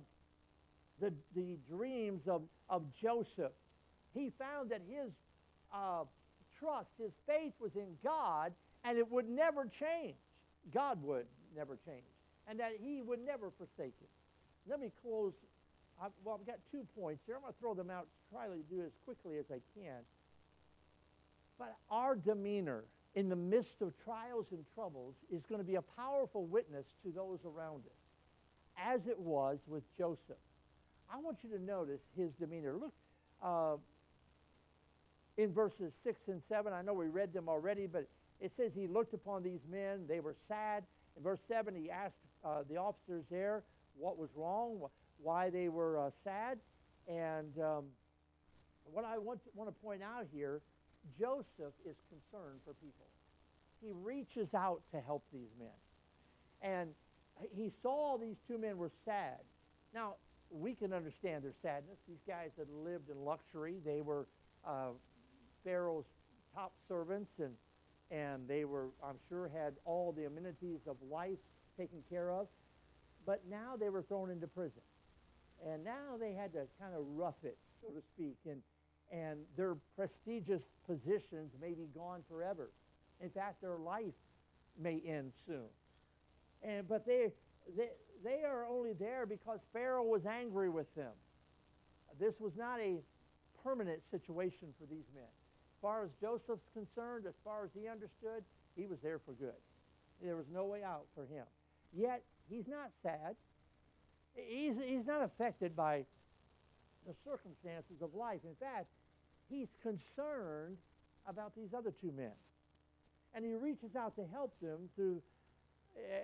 the, 0.99 1.13
the 1.35 1.57
dreams 1.69 2.21
of, 2.27 2.41
of 2.69 2.83
Joseph. 3.01 3.51
He 4.13 4.31
found 4.37 4.69
that 4.71 4.81
his 4.87 5.11
uh, 5.73 6.03
trust, 6.59 6.89
his 6.99 7.11
faith 7.27 7.53
was 7.59 7.71
in 7.75 7.97
God, 8.03 8.53
and 8.83 8.97
it 8.97 9.09
would 9.09 9.29
never 9.29 9.63
change. 9.79 10.15
God 10.73 11.01
would 11.03 11.25
never 11.55 11.77
change, 11.85 12.03
and 12.47 12.59
that 12.59 12.71
he 12.81 13.01
would 13.01 13.19
never 13.25 13.51
forsake 13.57 13.95
him. 13.99 14.09
Let 14.69 14.79
me 14.79 14.91
close. 15.01 15.33
I, 16.01 16.07
well, 16.23 16.37
I've 16.39 16.47
got 16.47 16.59
two 16.71 16.85
points 16.97 17.21
here. 17.25 17.35
I'm 17.35 17.41
going 17.41 17.53
to 17.53 17.59
throw 17.59 17.73
them 17.73 17.89
out, 17.89 18.07
try 18.31 18.47
to 18.47 18.55
do 18.69 18.81
it 18.81 18.85
as 18.85 18.91
quickly 19.05 19.37
as 19.37 19.45
I 19.51 19.59
can. 19.77 19.99
But 21.59 21.75
our 21.89 22.15
demeanor 22.15 22.83
in 23.15 23.29
the 23.29 23.35
midst 23.35 23.81
of 23.81 23.93
trials 24.03 24.45
and 24.51 24.63
troubles 24.73 25.15
is 25.31 25.43
going 25.47 25.59
to 25.59 25.67
be 25.67 25.75
a 25.75 25.81
powerful 25.81 26.45
witness 26.45 26.85
to 27.03 27.11
those 27.11 27.39
around 27.45 27.83
us, 27.85 28.01
as 28.77 29.01
it 29.07 29.19
was 29.19 29.59
with 29.67 29.83
Joseph. 29.97 30.41
I 31.13 31.17
want 31.17 31.37
you 31.43 31.49
to 31.57 31.63
notice 31.63 32.01
his 32.17 32.31
demeanor. 32.39 32.75
Look, 32.75 32.93
uh, 33.41 33.75
in 35.37 35.51
verses 35.51 35.91
6 36.03 36.19
and 36.27 36.41
7. 36.47 36.73
I 36.73 36.81
know 36.81 36.93
we 36.93 37.07
read 37.07 37.33
them 37.33 37.49
already, 37.49 37.87
but 37.87 38.07
it 38.39 38.51
says 38.57 38.71
he 38.75 38.87
looked 38.87 39.13
upon 39.13 39.43
these 39.43 39.61
men. 39.69 40.05
They 40.07 40.19
were 40.19 40.35
sad. 40.47 40.83
In 41.17 41.23
verse 41.23 41.39
7, 41.47 41.73
he 41.75 41.89
asked 41.89 42.15
uh, 42.43 42.63
the 42.69 42.77
officers 42.77 43.23
there 43.31 43.63
what 43.97 44.17
was 44.17 44.29
wrong, 44.35 44.81
why 45.21 45.49
they 45.49 45.69
were 45.69 45.99
uh, 45.99 46.09
sad. 46.23 46.59
And 47.07 47.53
um, 47.59 47.85
what 48.91 49.05
I 49.05 49.17
want 49.17 49.43
to, 49.43 49.49
want 49.55 49.69
to 49.69 49.83
point 49.83 50.01
out 50.01 50.25
here, 50.33 50.61
Joseph 51.19 51.73
is 51.85 51.95
concerned 52.09 52.59
for 52.65 52.73
people. 52.75 53.05
He 53.81 53.91
reaches 53.91 54.53
out 54.53 54.81
to 54.93 55.01
help 55.01 55.23
these 55.33 55.51
men. 55.59 55.67
And 56.61 56.89
he 57.55 57.71
saw 57.81 58.17
these 58.17 58.37
two 58.47 58.57
men 58.57 58.77
were 58.77 58.91
sad. 59.05 59.39
Now, 59.93 60.15
we 60.49 60.73
can 60.73 60.93
understand 60.93 61.43
their 61.43 61.53
sadness. 61.61 61.97
These 62.07 62.21
guys 62.27 62.51
had 62.57 62.67
lived 62.69 63.09
in 63.09 63.25
luxury. 63.25 63.77
They 63.83 64.01
were 64.01 64.27
uh, 64.65 64.91
Pharaoh's 65.63 66.05
top 66.55 66.73
servants, 66.87 67.31
and, 67.39 67.53
and 68.11 68.47
they 68.47 68.63
were, 68.63 68.89
I'm 69.03 69.17
sure, 69.27 69.49
had 69.53 69.73
all 69.83 70.11
the 70.11 70.25
amenities 70.25 70.81
of 70.87 70.95
life 71.09 71.39
taken 71.77 72.03
care 72.09 72.31
of. 72.31 72.47
But 73.25 73.41
now 73.49 73.75
they 73.79 73.89
were 73.89 74.03
thrown 74.03 74.29
into 74.29 74.47
prison. 74.47 74.81
And 75.65 75.83
now 75.83 76.17
they 76.19 76.33
had 76.33 76.53
to 76.53 76.67
kind 76.79 76.93
of 76.95 77.03
rough 77.15 77.41
it, 77.43 77.57
so 77.81 77.87
to 77.89 78.01
speak. 78.15 78.37
And, 78.45 78.61
and 79.13 79.39
their 79.55 79.75
prestigious 79.95 80.63
positions 80.87 81.51
may 81.61 81.73
be 81.73 81.87
gone 81.93 82.21
forever. 82.27 82.71
In 83.21 83.29
fact, 83.29 83.61
their 83.61 83.77
life 83.77 84.13
may 84.81 85.01
end 85.07 85.31
soon. 85.45 85.69
And, 86.63 86.87
but 86.89 87.05
they, 87.05 87.27
they, 87.77 87.89
they 88.23 88.43
are 88.43 88.65
only 88.65 88.93
there 88.93 89.25
because 89.25 89.59
Pharaoh 89.71 90.03
was 90.03 90.25
angry 90.25 90.69
with 90.69 90.93
them. 90.95 91.11
This 92.19 92.33
was 92.39 92.53
not 92.57 92.79
a 92.79 92.97
permanent 93.63 94.01
situation 94.11 94.67
for 94.79 94.85
these 94.85 95.05
men 95.15 95.23
As 95.23 95.81
far 95.81 96.03
as 96.03 96.09
Joseph's 96.19 96.67
concerned, 96.73 97.25
as 97.27 97.35
far 97.43 97.63
as 97.63 97.69
he 97.79 97.87
understood, 97.87 98.43
he 98.75 98.87
was 98.87 98.97
there 99.03 99.19
for 99.19 99.33
good. 99.33 99.61
There 100.21 100.35
was 100.35 100.45
no 100.51 100.65
way 100.65 100.83
out 100.83 101.05
for 101.13 101.23
him. 101.23 101.45
Yet, 101.95 102.23
he's 102.49 102.67
not 102.67 102.89
sad. 103.03 103.35
He's, 104.33 104.73
he's 104.83 105.05
not 105.05 105.23
affected 105.23 105.75
by 105.75 106.05
the 107.05 107.13
circumstances 107.23 108.01
of 108.01 108.15
life. 108.15 108.39
In 108.43 108.55
fact, 108.55 108.87
he's 109.53 109.69
concerned 109.81 110.77
about 111.27 111.55
these 111.55 111.69
other 111.77 111.93
two 112.01 112.11
men. 112.11 112.35
And 113.35 113.45
he 113.45 113.53
reaches 113.53 113.95
out 113.95 114.15
to 114.15 114.25
help 114.31 114.53
them 114.61 114.89
through, 114.95 115.21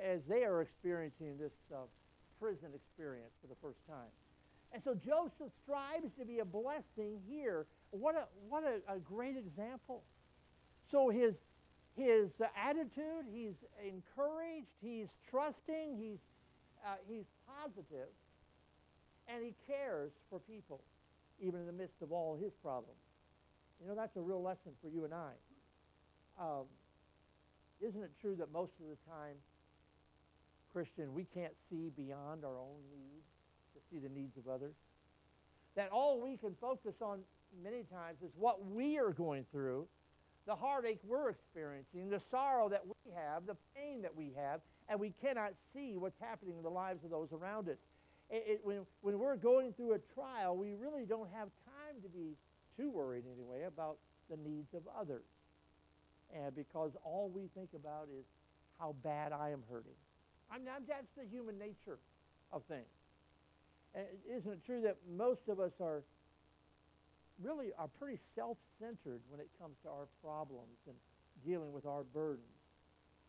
as 0.04 0.20
they 0.28 0.44
are 0.44 0.62
experiencing 0.62 1.38
this 1.38 1.54
uh, 1.74 1.86
prison 2.40 2.70
experience 2.74 3.34
for 3.42 3.48
the 3.48 3.60
first 3.62 3.80
time. 3.88 4.10
And 4.74 4.82
so 4.84 4.94
Joseph 4.94 5.52
strives 5.64 6.12
to 6.20 6.26
be 6.26 6.40
a 6.40 6.46
blessing 6.46 7.20
here 7.28 7.66
what 7.92 8.16
a, 8.16 8.26
what 8.50 8.64
a, 8.64 8.94
a 8.94 9.00
great 9.00 9.36
example. 9.36 10.04
So 10.92 11.10
his, 11.10 11.34
his 11.96 12.30
attitude, 12.56 13.26
he's 13.32 13.56
encouraged, 13.82 14.70
he's 14.82 15.08
trusting, 15.30 15.98
he's, 15.98 16.20
uh, 16.86 16.96
he's 17.08 17.26
positive, 17.48 18.10
and 19.28 19.44
he 19.44 19.54
cares 19.68 20.12
for 20.30 20.40
people, 20.40 20.82
even 21.40 21.62
in 21.62 21.66
the 21.66 21.74
midst 21.74 22.02
of 22.02 22.12
all 22.12 22.38
his 22.40 22.52
problems. 22.62 23.00
You 23.82 23.88
know, 23.88 23.96
that's 23.96 24.16
a 24.18 24.22
real 24.22 24.42
lesson 24.42 24.72
for 24.82 24.90
you 24.90 25.06
and 25.06 25.14
I. 25.14 25.32
Um, 26.40 26.66
isn't 27.82 28.02
it 28.02 28.12
true 28.20 28.36
that 28.36 28.52
most 28.52 28.74
of 28.82 28.88
the 28.90 28.98
time, 29.10 29.36
Christian, 30.74 31.14
we 31.14 31.26
can't 31.34 31.54
see 31.70 31.92
beyond 31.96 32.44
our 32.44 32.58
own 32.58 32.80
needs 32.92 33.26
to 33.74 33.80
see 33.90 34.00
the 34.00 34.10
needs 34.10 34.38
of 34.38 34.48
others? 34.48 34.76
That 35.76 35.90
all 35.92 36.22
we 36.22 36.36
can 36.38 36.56
focus 36.60 36.96
on 37.02 37.20
many 37.64 37.84
times 37.84 38.18
is 38.22 38.32
what 38.38 38.66
we 38.66 39.00
are 39.00 39.12
going 39.12 39.46
through, 39.52 39.88
the 40.46 40.56
heartache 40.56 41.00
we're 41.08 41.30
experiencing, 41.30 42.10
the 42.10 42.22
sorrow 42.30 42.70
that 42.70 42.84
we 42.86 43.12
have, 43.14 43.46
the 43.46 43.56
pain 43.76 44.02
that 44.02 44.16
we 44.16 44.34
have, 44.36 44.62
and 44.90 45.00
we 45.00 45.14
cannot 45.22 45.54
see 45.74 45.96
what's 45.96 46.20
happening 46.20 46.58
in 46.58 46.64
the 46.64 46.70
lives 46.70 47.04
of 47.04 47.12
those 47.12 47.30
around 47.32 47.70
us. 47.70 47.78
It, 48.30 48.44
it, 48.48 48.60
when, 48.64 48.86
when 49.02 49.18
we're 49.20 49.38
going 49.38 49.74
through 49.74 49.94
a 49.94 50.00
trial, 50.14 50.58
we 50.58 50.74
really 50.74 51.06
don't 51.06 51.30
have 51.34 51.48
time 51.66 52.02
to 52.04 52.10
be 52.10 52.36
too 52.80 52.90
worried 52.90 53.26
anyway 53.36 53.66
about 53.68 53.98
the 54.30 54.38
needs 54.38 54.74
of 54.74 54.84
others. 55.00 55.26
And 56.34 56.56
because 56.56 56.92
all 57.04 57.32
we 57.34 57.50
think 57.56 57.70
about 57.76 58.08
is 58.18 58.26
how 58.80 58.96
bad 59.04 59.34
I 59.34 59.50
am 59.50 59.64
hurting. 59.70 59.98
I 60.52 60.58
mean, 60.58 60.68
that's 60.88 61.12
the 61.18 61.26
human 61.30 61.60
nature 61.60 62.00
of 62.52 62.64
things. 62.70 62.86
And 63.96 64.06
isn't 64.30 64.52
it 64.52 64.66
true 64.66 64.82
that 64.82 64.98
most 65.18 65.42
of 65.50 65.60
us 65.60 65.72
are 65.82 66.04
really 67.42 67.72
are 67.78 67.88
pretty 68.00 68.20
self-centered 68.36 69.22
when 69.30 69.40
it 69.40 69.50
comes 69.60 69.76
to 69.84 69.90
our 69.90 70.08
problems 70.24 70.78
and 70.88 70.96
dealing 71.46 71.72
with 71.72 71.86
our 71.86 72.04
burdens. 72.04 72.44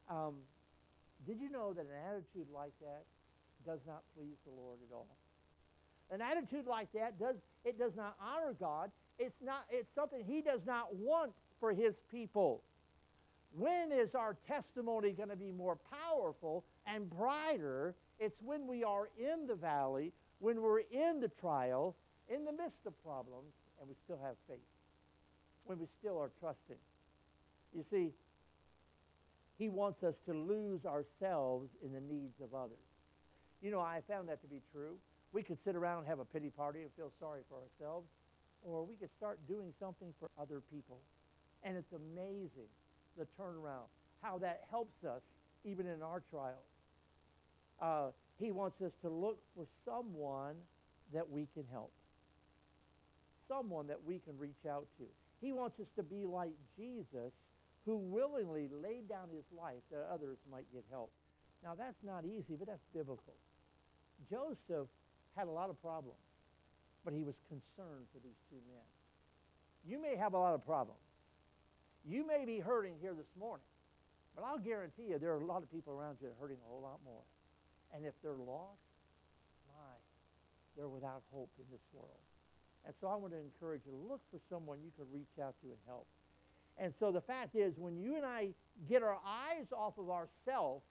Um, 0.09 0.35
did 1.27 1.41
you 1.41 1.51
know 1.51 1.73
that 1.73 1.83
an 1.83 1.99
attitude 2.09 2.49
like 2.53 2.73
that 2.81 3.05
does 3.65 3.81
not 3.87 4.03
please 4.17 4.37
the 4.45 4.53
Lord 4.53 4.79
at 4.89 4.95
all? 4.95 5.17
An 6.11 6.21
attitude 6.21 6.67
like 6.67 6.91
that 6.93 7.21
does 7.21 7.37
it 7.65 7.79
does 7.79 7.93
not 7.97 8.17
honor 8.21 8.55
God. 8.59 8.91
It's 9.21 9.41
not 9.45 9.67
it's 9.71 9.95
something 9.95 10.25
he 10.27 10.41
does 10.41 10.61
not 10.67 10.95
want 10.97 11.33
for 11.61 11.73
his 11.73 11.95
people. 12.11 12.63
When 13.53 13.93
is 13.93 14.15
our 14.15 14.37
testimony 14.49 15.13
going 15.13 15.29
to 15.29 15.37
be 15.37 15.53
more 15.53 15.77
powerful 16.09 16.65
and 16.87 17.11
brighter? 17.11 17.95
It's 18.19 18.41
when 18.43 18.67
we 18.67 18.83
are 18.83 19.11
in 19.19 19.47
the 19.47 19.55
valley, 19.55 20.13
when 20.39 20.63
we're 20.63 20.81
in 20.81 21.21
the 21.21 21.31
trial, 21.41 21.95
in 22.29 22.45
the 22.45 22.53
midst 22.53 22.87
of 22.87 22.95
problems, 23.05 23.53
and 23.79 23.89
we 23.89 23.95
still 24.05 24.19
have 24.23 24.37
faith, 24.49 24.59
when 25.65 25.79
we 25.79 25.87
still 25.99 26.19
are 26.19 26.31
trusting. 26.41 26.77
You 27.75 27.85
see, 27.91 28.11
he 29.59 29.69
wants 29.69 30.03
us 30.03 30.15
to 30.27 30.33
lose 30.33 30.87
ourselves 30.87 31.69
in 31.85 31.93
the 31.93 32.01
needs 32.01 32.41
of 32.43 32.55
others. 32.55 32.79
You 33.61 33.71
know, 33.71 33.81
I 33.81 34.01
found 34.09 34.29
that 34.29 34.41
to 34.43 34.49
be 34.49 34.63
true. 34.73 34.97
We 35.33 35.43
could 35.43 35.59
sit 35.65 35.77
around 35.77 35.99
and 36.01 36.09
have 36.09 36.19
a 36.19 36.25
pity 36.25 36.51
party 36.51 36.81
and 36.83 36.91
feel 36.97 37.13
sorry 37.21 37.43
for 37.49 37.57
ourselves, 37.57 38.07
or 38.63 38.85
we 38.85 38.95
could 38.97 39.11
start 39.17 39.39
doing 39.49 39.73
something 39.81 40.13
for 40.19 40.31
other 40.41 40.61
people. 40.73 40.99
And 41.63 41.77
it's 41.77 41.93
amazing 41.93 42.71
the 43.19 43.27
turnaround, 43.39 43.89
how 44.23 44.39
that 44.39 44.63
helps 44.71 45.05
us 45.05 45.23
even 45.65 45.87
in 45.87 46.03
our 46.03 46.23
trials. 46.31 46.57
Uh, 47.81 48.11
he 48.39 48.51
wants 48.51 48.81
us 48.81 48.93
to 49.03 49.09
look 49.09 49.39
for 49.55 49.67
someone 49.85 50.55
that 51.13 51.29
we 51.29 51.47
can 51.55 51.65
help, 51.71 51.93
someone 53.49 53.87
that 53.89 54.03
we 54.05 54.21
can 54.21 54.39
reach 54.39 54.65
out 54.69 54.87
to. 54.99 55.05
He 55.41 55.53
wants 55.53 55.81
us 55.81 55.87
to 55.97 56.03
be 56.03 56.25
like 56.25 56.53
Jesus, 56.77 57.33
who 57.85 57.97
willingly 57.97 58.69
laid 58.71 59.09
down 59.09 59.29
his 59.33 59.45
life 59.57 59.83
that 59.91 60.07
others 60.13 60.39
might 60.51 60.71
get 60.73 60.85
help. 60.91 61.11
Now, 61.65 61.75
that's 61.77 62.01
not 62.05 62.25
easy, 62.25 62.57
but 62.59 62.69
that's 62.69 62.85
biblical. 62.95 63.35
Joseph 64.31 64.89
had 65.37 65.49
a 65.49 65.51
lot 65.51 65.71
of 65.71 65.81
problems, 65.81 66.21
but 67.05 67.13
he 67.15 67.23
was 67.23 67.35
concerned 67.49 68.07
for 68.13 68.21
these 68.23 68.39
two 68.49 68.61
men. 68.69 68.85
You 69.85 70.01
may 70.01 70.17
have 70.17 70.35
a 70.35 70.39
lot 70.39 70.55
of 70.55 70.65
problems. 70.65 71.01
You 72.05 72.27
may 72.27 72.45
be 72.45 72.61
hurting 72.61 72.95
here 73.01 73.15
this 73.15 73.31
morning, 73.39 73.67
but 74.35 74.45
I'll 74.45 74.59
guarantee 74.59 75.11
you 75.11 75.19
there 75.19 75.33
are 75.33 75.41
a 75.41 75.47
lot 75.47 75.63
of 75.63 75.71
people 75.71 75.93
around 75.93 76.17
you 76.21 76.29
hurting 76.41 76.57
a 76.65 76.69
whole 76.69 76.83
lot 76.83 77.01
more. 77.05 77.23
And 77.95 78.05
if 78.05 78.15
they're 78.23 78.39
lost, 78.39 78.81
my, 79.69 79.97
they're 80.77 80.89
without 80.89 81.23
hope 81.33 81.51
in 81.59 81.65
this 81.71 81.83
world. 81.93 82.21
And 82.87 82.95
so 83.01 83.09
I 83.09 83.17
want 83.17 83.33
to 83.33 83.39
encourage 83.39 83.83
you 83.85 83.93
to 83.93 83.99
look 84.09 84.21
for 84.31 84.41
someone 84.49 84.79
you 84.83 84.93
can 84.97 85.07
reach 85.13 85.37
out 85.43 85.55
to 85.63 85.69
and 85.69 85.79
help. 85.87 86.07
And 86.79 86.95
so 86.99 87.13
the 87.13 87.21
fact 87.21 87.55
is, 87.55 87.75
when 87.77 87.99
you 87.99 88.17
and 88.17 88.25
I 88.25 88.49
get 88.89 89.03
our 89.03 89.19
eyes 89.27 89.67
off 89.77 89.99
of 89.99 90.09
ourselves 90.09 90.85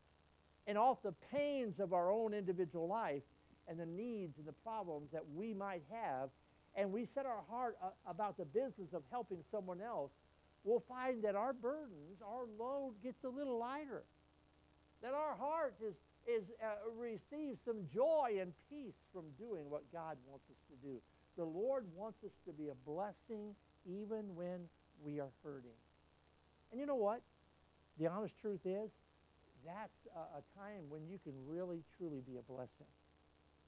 and 0.67 0.77
off 0.77 1.01
the 1.01 1.13
pains 1.33 1.79
of 1.79 1.93
our 1.93 2.11
own 2.11 2.33
individual 2.33 2.87
life 2.87 3.23
and 3.69 3.79
the 3.79 3.85
needs 3.85 4.33
and 4.37 4.47
the 4.47 4.57
problems 4.63 5.09
that 5.13 5.23
we 5.35 5.53
might 5.53 5.83
have, 5.91 6.29
and 6.75 6.91
we 6.91 7.07
set 7.13 7.25
our 7.25 7.43
heart 7.49 7.77
uh, 7.83 7.89
about 8.09 8.37
the 8.37 8.45
business 8.45 8.93
of 8.93 9.03
helping 9.11 9.39
someone 9.51 9.79
else, 9.79 10.11
we'll 10.63 10.83
find 10.89 11.23
that 11.23 11.35
our 11.35 11.53
burdens, 11.53 12.17
our 12.25 12.45
load 12.59 12.93
gets 13.03 13.23
a 13.23 13.29
little 13.29 13.59
lighter. 13.59 14.03
That 15.01 15.13
our 15.13 15.35
heart 15.37 15.75
is, 15.85 15.93
is 16.27 16.43
uh, 16.61 16.91
receives 16.97 17.59
some 17.65 17.77
joy 17.93 18.39
and 18.41 18.51
peace 18.69 18.97
from 19.13 19.25
doing 19.37 19.69
what 19.69 19.83
God 19.93 20.17
wants 20.27 20.45
us 20.49 20.57
to 20.69 20.87
do. 20.87 20.97
The 21.37 21.45
Lord 21.45 21.85
wants 21.95 22.17
us 22.25 22.31
to 22.47 22.51
be 22.51 22.69
a 22.69 22.75
blessing 22.85 23.55
even 23.85 24.35
when 24.35 24.67
we 25.03 25.19
are 25.19 25.31
hurting. 25.43 25.77
And 26.71 26.81
you 26.81 26.85
know 26.85 26.95
what? 26.95 27.21
The 27.97 28.07
honest 28.07 28.33
truth 28.41 28.59
is, 28.65 28.89
that's 29.65 29.99
a, 30.15 30.39
a 30.39 30.43
time 30.57 30.89
when 30.89 31.07
you 31.07 31.19
can 31.23 31.33
really, 31.47 31.83
truly 31.97 32.21
be 32.27 32.37
a 32.37 32.41
blessing. 32.41 32.87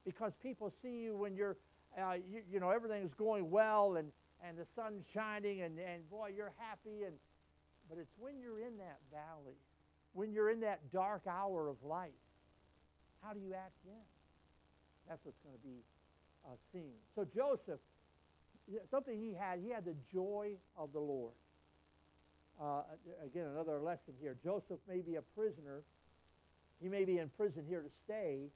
Because 0.06 0.34
people 0.42 0.74
see 0.82 1.02
you 1.04 1.16
when 1.16 1.36
you're, 1.36 1.58
uh, 1.98 2.14
you, 2.14 2.42
you 2.52 2.60
know, 2.60 2.72
everything's 2.72 3.14
going 3.14 3.50
well 3.52 3.96
and, 3.98 4.12
and 4.46 4.58
the 4.58 4.66
sun's 4.76 5.04
shining 5.14 5.62
and, 5.62 5.78
and 5.80 6.10
boy, 6.10 6.32
you're 6.36 6.54
happy. 6.58 7.04
And, 7.06 7.16
but 7.90 7.98
it's 7.98 8.12
when 8.18 8.40
you're 8.42 8.60
in 8.60 8.78
that 8.78 9.00
valley, 9.12 9.58
when 10.14 10.32
you're 10.34 10.50
in 10.50 10.62
that 10.62 10.92
dark 10.92 11.24
hour 11.28 11.68
of 11.68 11.78
life, 11.84 12.10
how 13.22 13.34
do 13.34 13.40
you 13.40 13.54
act 13.54 13.76
then? 13.86 14.04
That's 15.08 15.24
what's 15.24 15.38
going 15.44 15.56
to 15.56 15.62
be 15.62 15.84
uh, 16.46 16.56
seen. 16.74 16.94
So 17.16 17.26
Joseph, 17.36 17.80
something 18.90 19.20
he 19.20 19.34
had, 19.34 19.60
he 19.60 19.70
had 19.70 19.86
the 19.86 19.96
joy 20.12 20.54
of 20.78 20.94
the 20.94 21.00
Lord. 21.00 21.34
Uh, 22.60 22.82
again, 23.26 23.48
another 23.54 23.80
lesson 23.80 24.14
here. 24.20 24.38
Joseph 24.44 24.80
may 24.88 25.02
be 25.02 25.16
a 25.16 25.22
prisoner. 25.36 25.82
He 26.82 26.88
may 26.88 27.06
be 27.06 27.18
in 27.18 27.30
prison 27.30 27.64
here 27.68 27.82
to 27.82 27.90
stay, 28.06 28.50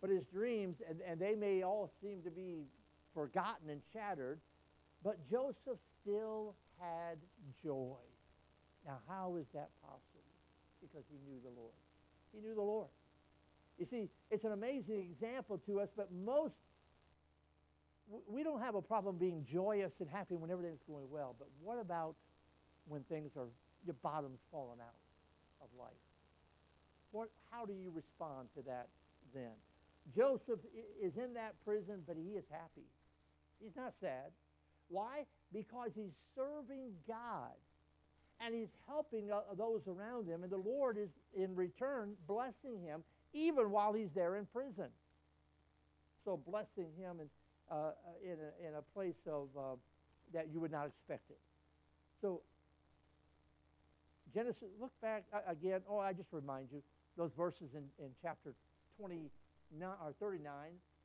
but 0.00 0.10
his 0.10 0.24
dreams, 0.32 0.76
and, 0.88 1.00
and 1.06 1.20
they 1.20 1.34
may 1.34 1.62
all 1.62 1.90
seem 2.00 2.22
to 2.22 2.30
be 2.30 2.66
forgotten 3.14 3.70
and 3.70 3.80
shattered, 3.92 4.40
but 5.02 5.18
Joseph 5.30 5.78
still 6.02 6.54
had 6.80 7.18
joy. 7.62 7.98
Now, 8.86 8.98
how 9.08 9.36
is 9.36 9.46
that 9.54 9.70
possible? 9.82 10.24
Because 10.80 11.04
he 11.10 11.18
knew 11.28 11.38
the 11.42 11.50
Lord. 11.50 11.74
He 12.32 12.40
knew 12.40 12.54
the 12.54 12.62
Lord. 12.62 12.88
You 13.78 13.86
see, 13.90 14.08
it's 14.30 14.44
an 14.44 14.52
amazing 14.52 15.00
example 15.10 15.60
to 15.66 15.80
us, 15.80 15.88
but 15.96 16.08
most, 16.12 16.54
we 18.28 18.42
don't 18.42 18.60
have 18.60 18.74
a 18.74 18.82
problem 18.82 19.16
being 19.16 19.46
joyous 19.50 19.92
and 20.00 20.08
happy 20.08 20.34
when 20.34 20.50
everything's 20.50 20.82
going 20.88 21.06
well. 21.10 21.34
But 21.38 21.48
what 21.62 21.78
about 21.80 22.14
when 22.86 23.02
things 23.04 23.32
are, 23.36 23.48
your 23.84 23.94
bottom's 24.02 24.40
falling 24.50 24.78
out 24.80 24.94
of 25.60 25.68
life? 25.78 25.90
What, 27.10 27.30
how 27.50 27.64
do 27.66 27.72
you 27.72 27.90
respond 27.94 28.48
to 28.56 28.62
that 28.62 28.88
then? 29.34 29.52
Joseph 30.16 30.60
is 31.02 31.12
in 31.16 31.34
that 31.34 31.54
prison, 31.64 32.02
but 32.06 32.16
he 32.16 32.36
is 32.36 32.44
happy. 32.50 32.86
He's 33.60 33.76
not 33.76 33.94
sad. 34.00 34.32
Why? 34.88 35.24
Because 35.52 35.90
he's 35.94 36.12
serving 36.34 36.92
God 37.06 37.52
and 38.40 38.54
he's 38.54 38.68
helping 38.86 39.32
uh, 39.32 39.40
those 39.56 39.82
around 39.88 40.28
him, 40.28 40.44
and 40.44 40.52
the 40.52 40.56
Lord 40.56 40.96
is 40.96 41.08
in 41.34 41.56
return 41.56 42.14
blessing 42.26 42.80
him 42.80 43.02
even 43.32 43.70
while 43.70 43.92
he's 43.92 44.10
there 44.14 44.36
in 44.36 44.46
prison. 44.46 44.88
So 46.24 46.40
blessing 46.46 46.86
him 46.96 47.18
in, 47.20 47.28
uh, 47.70 47.90
in, 48.24 48.32
a, 48.32 48.68
in 48.68 48.74
a 48.76 48.82
place 48.94 49.18
of 49.26 49.48
uh, 49.58 49.76
that 50.32 50.48
you 50.52 50.60
would 50.60 50.70
not 50.70 50.86
expect 50.86 51.30
it. 51.30 51.38
So 52.22 52.42
Genesis, 54.34 54.68
look 54.80 54.92
back 55.00 55.24
uh, 55.32 55.38
again. 55.50 55.80
Oh, 55.88 55.98
I 55.98 56.12
just 56.12 56.28
remind 56.32 56.68
you 56.72 56.82
those 57.16 57.30
verses 57.36 57.70
in, 57.74 57.82
in 57.98 58.10
chapter 58.22 58.54
29 58.98 59.30
or 59.82 60.14
39 60.20 60.52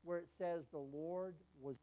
where 0.04 0.18
it 0.18 0.28
says 0.38 0.64
the 0.72 0.78
Lord 0.78 1.36
was. 1.62 1.76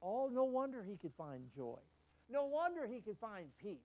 all 0.00 0.30
no 0.32 0.44
wonder 0.44 0.82
he 0.82 0.96
could 0.96 1.12
find 1.16 1.42
joy. 1.56 1.78
No 2.30 2.44
wonder 2.46 2.86
he 2.86 3.00
could 3.00 3.18
find 3.18 3.46
peace. 3.62 3.76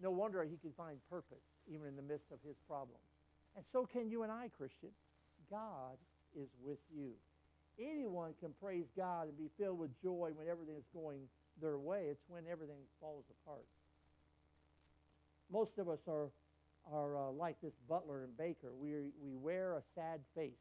No 0.00 0.10
wonder 0.10 0.42
he 0.44 0.56
could 0.56 0.74
find 0.76 0.98
purpose 1.10 1.44
even 1.68 1.86
in 1.88 1.96
the 1.96 2.02
midst 2.02 2.30
of 2.32 2.38
his 2.46 2.56
problems. 2.68 3.02
And 3.56 3.64
so 3.72 3.86
can 3.86 4.10
you 4.10 4.22
and 4.22 4.30
I, 4.30 4.48
Christian. 4.56 4.90
God 5.50 5.96
is 6.36 6.48
with 6.62 6.78
you. 6.94 7.12
Anyone 7.78 8.32
can 8.40 8.50
praise 8.60 8.86
God 8.96 9.28
and 9.28 9.36
be 9.36 9.50
filled 9.58 9.78
with 9.78 9.90
joy 10.02 10.30
when 10.34 10.48
everything 10.48 10.76
is 10.76 10.84
going 10.94 11.20
their 11.60 11.78
way. 11.78 12.06
It's 12.10 12.24
when 12.28 12.44
everything 12.50 12.80
falls 13.00 13.24
apart. 13.42 13.66
Most 15.50 15.78
of 15.78 15.88
us 15.88 16.00
are, 16.08 16.28
are 16.92 17.16
uh, 17.16 17.30
like 17.30 17.56
this 17.62 17.72
butler 17.88 18.22
and 18.22 18.36
baker. 18.36 18.72
We, 18.78 19.10
we 19.22 19.34
wear 19.34 19.74
a 19.74 19.82
sad 19.94 20.20
face. 20.34 20.52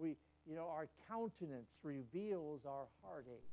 We, 0.00 0.16
you 0.48 0.54
know, 0.54 0.68
our 0.68 0.88
countenance 1.08 1.68
reveals 1.82 2.60
our 2.66 2.86
heartache. 3.02 3.44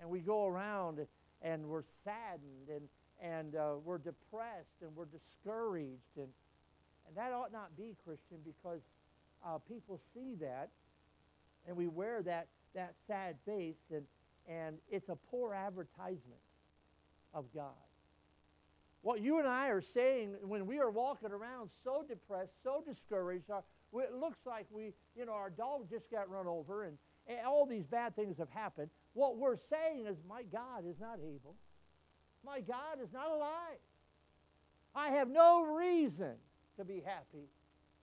And 0.00 0.08
we 0.08 0.20
go 0.20 0.46
around 0.46 0.98
and 1.42 1.66
we're 1.66 1.84
saddened 2.04 2.68
and, 2.68 2.88
and 3.20 3.56
uh, 3.56 3.74
we're 3.84 3.98
depressed 3.98 4.82
and 4.82 4.94
we're 4.94 5.06
discouraged. 5.06 6.16
And, 6.16 6.28
and 7.06 7.16
that 7.16 7.32
ought 7.32 7.52
not 7.52 7.76
be, 7.76 7.96
Christian, 8.04 8.38
because 8.44 8.80
uh, 9.44 9.58
people 9.68 10.00
see 10.14 10.36
that 10.40 10.68
and 11.66 11.76
we 11.76 11.86
wear 11.88 12.22
that, 12.22 12.46
that 12.74 12.94
sad 13.06 13.36
face 13.44 13.74
and, 13.92 14.04
and 14.48 14.76
it's 14.90 15.08
a 15.08 15.16
poor 15.30 15.54
advertisement 15.54 16.40
of 17.34 17.44
God. 17.54 17.87
What 19.02 19.20
you 19.20 19.38
and 19.38 19.46
I 19.46 19.68
are 19.68 19.80
saying 19.80 20.34
when 20.42 20.66
we 20.66 20.80
are 20.80 20.90
walking 20.90 21.30
around 21.30 21.70
so 21.84 22.04
depressed, 22.08 22.52
so 22.62 22.82
discouraged, 22.86 23.50
our, 23.50 23.58
uh, 23.94 23.98
it 23.98 24.14
looks 24.14 24.38
like 24.44 24.66
we, 24.70 24.92
you 25.16 25.24
know, 25.24 25.32
our 25.32 25.50
dog 25.50 25.88
just 25.90 26.10
got 26.10 26.28
run 26.28 26.46
over 26.46 26.84
and, 26.84 26.98
and 27.26 27.38
all 27.46 27.64
these 27.64 27.86
bad 27.86 28.16
things 28.16 28.36
have 28.38 28.50
happened. 28.50 28.90
What 29.14 29.38
we're 29.38 29.58
saying 29.70 30.06
is, 30.06 30.16
my 30.28 30.42
God 30.42 30.84
is 30.88 30.96
not 31.00 31.18
able. 31.20 31.54
My 32.44 32.60
God 32.60 33.00
is 33.02 33.12
not 33.12 33.30
alive. 33.30 33.78
I 34.94 35.10
have 35.10 35.28
no 35.28 35.62
reason 35.62 36.34
to 36.76 36.84
be 36.84 37.02
happy. 37.04 37.46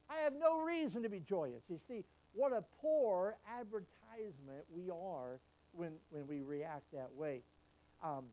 I 0.09 0.23
have 0.23 0.33
no 0.33 0.61
reason 0.61 1.03
to 1.03 1.09
be 1.09 1.19
joyous. 1.19 1.63
You 1.69 1.79
see, 1.87 2.03
what 2.33 2.51
a 2.51 2.63
poor 2.81 3.37
advertisement 3.59 4.65
we 4.73 4.89
are 4.89 5.39
when, 5.71 5.93
when 6.09 6.27
we 6.27 6.41
react 6.41 6.83
that 6.93 7.09
way. 7.15 7.41
Um, 8.03 8.25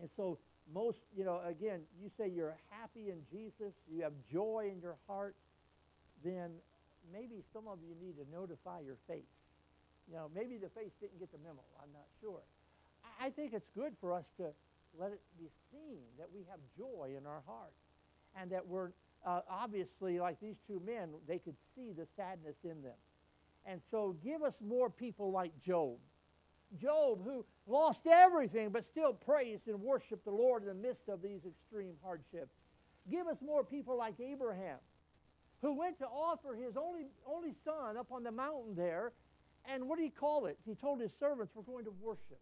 and 0.00 0.10
so 0.16 0.38
most, 0.72 0.98
you 1.16 1.24
know, 1.24 1.40
again, 1.46 1.80
you 2.00 2.10
say 2.18 2.28
you're 2.28 2.56
happy 2.70 3.10
in 3.10 3.18
Jesus, 3.30 3.74
you 3.90 4.02
have 4.02 4.12
joy 4.30 4.70
in 4.72 4.80
your 4.80 4.96
heart, 5.06 5.34
then 6.24 6.50
maybe 7.12 7.42
some 7.52 7.66
of 7.68 7.78
you 7.82 7.94
need 8.00 8.14
to 8.16 8.26
notify 8.30 8.80
your 8.80 8.96
faith. 9.08 9.28
You 10.08 10.16
know, 10.16 10.30
maybe 10.34 10.56
the 10.56 10.68
face 10.70 10.92
didn't 11.00 11.18
get 11.18 11.32
the 11.32 11.38
memo. 11.38 11.62
I'm 11.82 11.92
not 11.92 12.06
sure. 12.20 12.42
I 13.20 13.30
think 13.30 13.52
it's 13.52 13.68
good 13.74 13.94
for 14.00 14.12
us 14.12 14.24
to 14.38 14.50
let 14.98 15.12
it 15.12 15.20
be 15.38 15.48
seen 15.70 16.02
that 16.18 16.28
we 16.34 16.40
have 16.50 16.58
joy 16.76 17.10
in 17.16 17.26
our 17.26 17.42
heart 17.46 17.72
and 18.36 18.50
that 18.50 18.66
we're 18.66 18.90
uh, 19.26 19.40
obviously 19.48 20.18
like 20.18 20.40
these 20.40 20.56
two 20.66 20.80
men, 20.84 21.10
they 21.28 21.38
could 21.38 21.56
see 21.74 21.92
the 21.92 22.06
sadness 22.16 22.56
in 22.64 22.82
them. 22.82 22.98
And 23.64 23.80
so 23.90 24.16
give 24.24 24.42
us 24.42 24.54
more 24.60 24.90
people 24.90 25.30
like 25.30 25.52
Job. 25.64 25.98
Job, 26.80 27.20
who 27.24 27.44
lost 27.66 28.06
everything 28.06 28.70
but 28.70 28.84
still 28.90 29.12
praised 29.12 29.68
and 29.68 29.80
worshiped 29.80 30.24
the 30.24 30.30
Lord 30.30 30.62
in 30.62 30.68
the 30.68 30.74
midst 30.74 31.08
of 31.08 31.22
these 31.22 31.40
extreme 31.46 31.94
hardships. 32.02 32.54
Give 33.10 33.26
us 33.26 33.36
more 33.44 33.64
people 33.64 33.96
like 33.96 34.14
Abraham, 34.20 34.78
who 35.60 35.74
went 35.74 35.98
to 35.98 36.06
offer 36.06 36.54
his 36.54 36.76
only, 36.76 37.06
only 37.26 37.54
son 37.64 37.96
up 37.96 38.12
on 38.12 38.22
the 38.22 38.30
mountain 38.30 38.74
there 38.76 39.12
and 39.66 39.88
what 39.88 39.98
did 39.98 40.04
he 40.04 40.10
call 40.10 40.46
it? 40.46 40.58
He 40.64 40.74
told 40.74 41.00
his 41.00 41.10
servants, 41.20 41.52
We're 41.54 41.62
going 41.62 41.84
to 41.84 41.94
worship. 42.02 42.40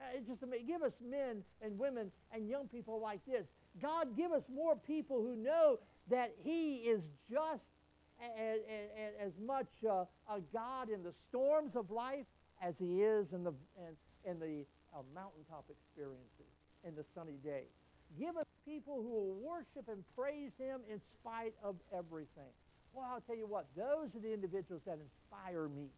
Uh, 0.00 0.18
just 0.26 0.40
give 0.66 0.82
us 0.82 0.92
men 1.00 1.42
and 1.62 1.78
women 1.78 2.10
and 2.32 2.48
young 2.48 2.68
people 2.68 3.00
like 3.00 3.20
this. 3.26 3.46
God, 3.80 4.16
give 4.16 4.32
us 4.32 4.42
more 4.52 4.76
people 4.76 5.22
who 5.22 5.36
know 5.36 5.78
that 6.10 6.34
He 6.42 6.76
is 6.78 7.00
just 7.30 7.62
as, 8.20 8.58
as, 8.68 9.28
as 9.28 9.32
much 9.44 9.66
uh, 9.88 10.04
a 10.28 10.40
God 10.52 10.90
in 10.90 11.02
the 11.02 11.12
storms 11.28 11.76
of 11.76 11.90
life 11.90 12.26
as 12.64 12.72
He 12.80 13.04
is 13.04 13.28
in 13.36 13.44
the, 13.44 13.52
in, 13.76 13.92
in 14.24 14.40
the 14.40 14.64
uh, 14.96 15.04
mountaintop 15.14 15.68
experiences, 15.68 16.48
in 16.88 16.96
the 16.96 17.04
sunny 17.14 17.36
day. 17.44 17.68
Give 18.18 18.36
us 18.36 18.48
people 18.64 19.04
who 19.04 19.12
will 19.12 19.36
worship 19.44 19.84
and 19.92 20.00
praise 20.16 20.50
Him 20.56 20.80
in 20.88 21.00
spite 21.20 21.52
of 21.62 21.76
everything. 21.92 22.48
Well, 22.94 23.04
I'll 23.04 23.20
tell 23.20 23.36
you 23.36 23.46
what, 23.46 23.66
those 23.76 24.08
are 24.16 24.22
the 24.22 24.32
individuals 24.32 24.80
that 24.86 24.96
inspire 24.96 25.68
me, 25.68 25.92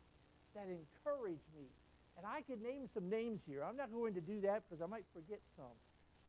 that 0.55 0.67
encourage 0.67 1.45
me. 1.55 1.71
And 2.17 2.25
I 2.25 2.41
could 2.43 2.63
name 2.63 2.89
some 2.95 3.11
names 3.11 3.41
here. 3.47 3.63
I'm 3.63 3.77
not 3.77 3.93
going 3.93 4.15
to 4.15 4.25
do 4.25 4.41
that 4.41 4.65
because 4.65 4.83
I 4.83 4.89
might 4.89 5.05
forget 5.13 5.39
some. 5.55 5.77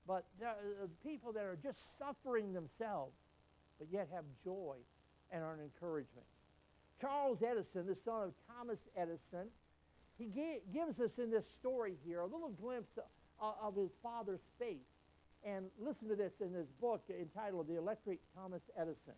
But 0.05 0.25
there 0.39 0.49
are 0.49 0.91
people 1.03 1.31
that 1.33 1.43
are 1.43 1.57
just 1.63 1.79
suffering 1.97 2.51
themselves, 2.51 3.15
but 3.79 3.87
yet 3.91 4.09
have 4.13 4.25
joy 4.43 4.75
and 5.31 5.43
are 5.43 5.53
an 5.53 5.63
encouragement. 5.63 6.27
Charles 6.99 7.39
Edison, 7.39 7.87
the 7.87 7.97
son 8.03 8.27
of 8.27 8.33
Thomas 8.51 8.79
Edison, 8.97 9.47
he 10.17 10.25
gives 10.73 10.99
us 10.99 11.11
in 11.21 11.29
this 11.29 11.43
story 11.59 11.93
here 12.05 12.21
a 12.21 12.25
little 12.25 12.51
glimpse 12.61 12.97
of, 13.39 13.75
his 13.75 13.91
father's 14.01 14.39
faith. 14.57 14.77
And 15.45 15.65
listen 15.79 16.09
to 16.09 16.15
this 16.15 16.31
in 16.41 16.53
his 16.53 16.65
book 16.81 17.03
entitled 17.09 17.67
The 17.67 17.77
Electric 17.77 18.19
Thomas 18.35 18.61
Edison. 18.75 19.13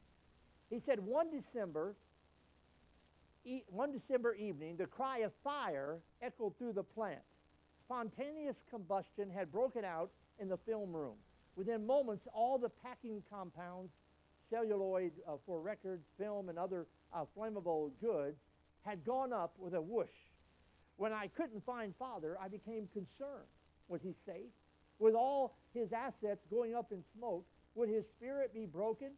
He 0.69 0.81
said, 0.85 0.99
one 0.99 1.27
December, 1.31 1.95
one 3.69 3.91
December 3.91 4.35
evening, 4.35 4.75
the 4.77 4.85
cry 4.85 5.19
of 5.19 5.31
fire 5.43 5.99
echoed 6.21 6.57
through 6.57 6.73
the 6.73 6.83
plant. 6.83 7.21
Spontaneous 7.85 8.57
combustion 8.69 9.31
had 9.33 9.51
broken 9.51 9.85
out 9.85 10.11
in 10.39 10.49
the 10.49 10.57
film 10.57 10.93
room. 10.93 11.15
Within 11.55 11.87
moments, 11.87 12.27
all 12.33 12.57
the 12.57 12.69
packing 12.69 13.23
compounds, 13.31 13.91
celluloid 14.49 15.11
uh, 15.27 15.37
for 15.45 15.61
records, 15.61 16.03
film, 16.19 16.49
and 16.49 16.59
other 16.59 16.85
uh, 17.13 17.23
flammable 17.37 17.91
goods, 18.01 18.37
had 18.85 19.03
gone 19.05 19.33
up 19.33 19.53
with 19.57 19.73
a 19.73 19.81
whoosh. 19.81 20.07
When 20.99 21.13
I 21.13 21.27
couldn't 21.27 21.65
find 21.65 21.93
Father, 21.97 22.37
I 22.43 22.49
became 22.49 22.89
concerned. 22.91 23.47
Was 23.87 24.01
he 24.03 24.13
safe? 24.25 24.51
With 24.99 25.15
all 25.15 25.55
his 25.73 25.93
assets 25.93 26.41
going 26.51 26.75
up 26.75 26.91
in 26.91 27.01
smoke, 27.17 27.45
would 27.75 27.87
his 27.87 28.03
spirit 28.17 28.53
be 28.53 28.65
broken? 28.65 29.11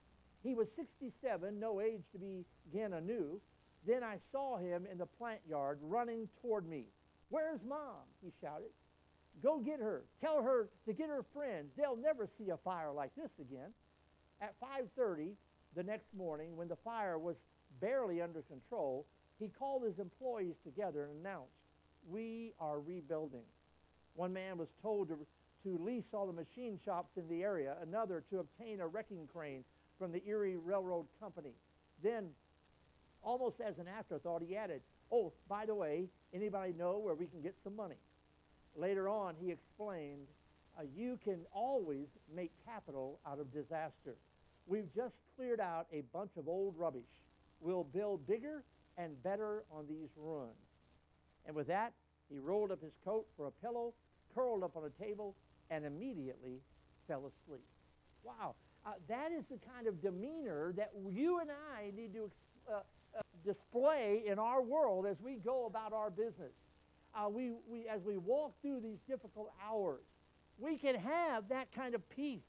He 0.44 0.54
was 0.54 0.68
67, 0.76 1.60
no 1.60 1.82
age 1.82 2.04
to 2.12 2.20
begin 2.20 2.94
anew. 2.94 3.42
Then 3.88 4.04
I 4.04 4.18
saw 4.32 4.60
him 4.60 4.86
in 4.92 5.00
the 5.00 5.08
plant 5.08 5.42
yard 5.50 5.80
running 5.82 6.30
toward 6.44 6.70
me. 6.70 6.86
Where's 7.30 7.62
mom? 7.68 8.06
He 8.24 8.32
shouted. 8.40 8.70
Go 9.42 9.58
get 9.58 9.80
her. 9.80 10.04
Tell 10.24 10.44
her 10.44 10.70
to 10.86 10.94
get 10.94 11.10
her 11.10 11.26
friends. 11.34 11.72
They'll 11.76 11.98
never 11.98 12.30
see 12.38 12.52
a 12.52 12.58
fire 12.58 12.92
like 12.92 13.16
this 13.16 13.32
again. 13.40 13.74
At 14.40 14.54
5:30 14.60 15.36
the 15.76 15.82
next 15.82 16.14
morning, 16.14 16.56
when 16.56 16.68
the 16.68 16.78
fire 16.84 17.18
was 17.18 17.38
barely 17.80 18.22
under 18.22 18.44
control, 18.44 19.08
he 19.40 19.48
called 19.48 19.84
his 19.84 19.98
employees 19.98 20.58
together 20.64 21.06
and 21.06 21.22
announced, 21.22 21.56
"We 22.10 22.54
are 22.60 22.80
rebuilding." 22.80 23.46
One 24.16 24.34
man 24.34 24.58
was 24.58 24.68
told 24.82 25.10
to, 25.10 25.18
to 25.64 25.78
lease 25.78 26.14
all 26.14 26.28
the 26.28 26.34
machine 26.34 26.80
shops 26.84 27.18
in 27.18 27.28
the 27.28 27.44
area, 27.44 27.78
another 27.82 28.24
to 28.30 28.40
obtain 28.40 28.82
a 28.82 28.88
wrecking 28.88 29.28
crane 29.32 29.64
from 29.98 30.12
the 30.12 30.26
Erie 30.28 30.58
Railroad 30.58 31.06
Company. 31.20 31.54
Then, 32.04 32.30
almost 33.24 33.62
as 33.62 33.78
an 33.78 33.88
afterthought, 33.88 34.42
he 34.42 34.56
added, 34.56 34.82
Oh, 35.12 35.34
by 35.48 35.66
the 35.66 35.76
way, 35.76 36.08
anybody 36.34 36.74
know 36.74 36.98
where 36.98 37.14
we 37.14 37.28
can 37.28 37.42
get 37.42 37.56
some 37.64 37.76
money? 37.76 37.98
Later 38.76 39.10
on, 39.10 39.36
he 39.40 39.52
explained, 39.52 40.28
uh, 40.80 40.84
You 40.96 41.20
can 41.24 41.40
always 41.54 42.08
make 42.34 42.52
capital 42.66 43.20
out 43.28 43.40
of 43.40 43.54
disaster. 43.54 44.16
We've 44.68 44.94
just 44.96 45.16
cleared 45.36 45.60
out 45.60 45.88
a 45.92 46.02
bunch 46.14 46.32
of 46.38 46.48
old 46.48 46.76
rubbish. 46.78 47.02
We'll 47.60 47.84
build 47.84 48.26
bigger 48.26 48.64
and 48.98 49.22
better 49.22 49.64
on 49.72 49.86
these 49.88 50.10
ruins. 50.18 50.71
And 51.46 51.56
with 51.56 51.68
that, 51.68 51.94
he 52.30 52.40
rolled 52.40 52.72
up 52.72 52.82
his 52.82 52.94
coat 53.04 53.26
for 53.36 53.48
a 53.48 53.52
pillow, 53.52 53.94
curled 54.34 54.64
up 54.64 54.78
on 54.78 54.84
a 54.86 55.04
table, 55.04 55.36
and 55.70 55.86
immediately 55.86 56.60
fell 57.08 57.20
asleep. 57.20 57.66
Wow. 58.24 58.56
Uh, 58.86 58.92
that 59.08 59.32
is 59.32 59.44
the 59.52 59.60
kind 59.74 59.88
of 59.88 60.02
demeanor 60.02 60.74
that 60.76 60.92
you 61.10 61.40
and 61.40 61.50
I 61.52 61.92
need 61.96 62.14
to 62.14 62.32
uh, 62.72 62.80
uh, 63.18 63.22
display 63.46 64.24
in 64.26 64.40
our 64.40 64.62
world 64.62 65.06
as 65.06 65.18
we 65.24 65.36
go 65.36 65.66
about 65.66 65.94
our 65.94 66.10
business. 66.10 66.54
Uh, 67.14 67.28
we, 67.30 67.52
we, 67.70 67.88
as 67.88 68.02
we 68.06 68.18
walk 68.18 68.54
through 68.62 68.80
these 68.80 68.98
difficult 69.08 69.52
hours, 69.68 70.02
we 70.58 70.78
can 70.78 70.96
have 70.96 71.50
that 71.50 71.68
kind 71.76 71.94
of 71.94 72.10
peace. 72.10 72.40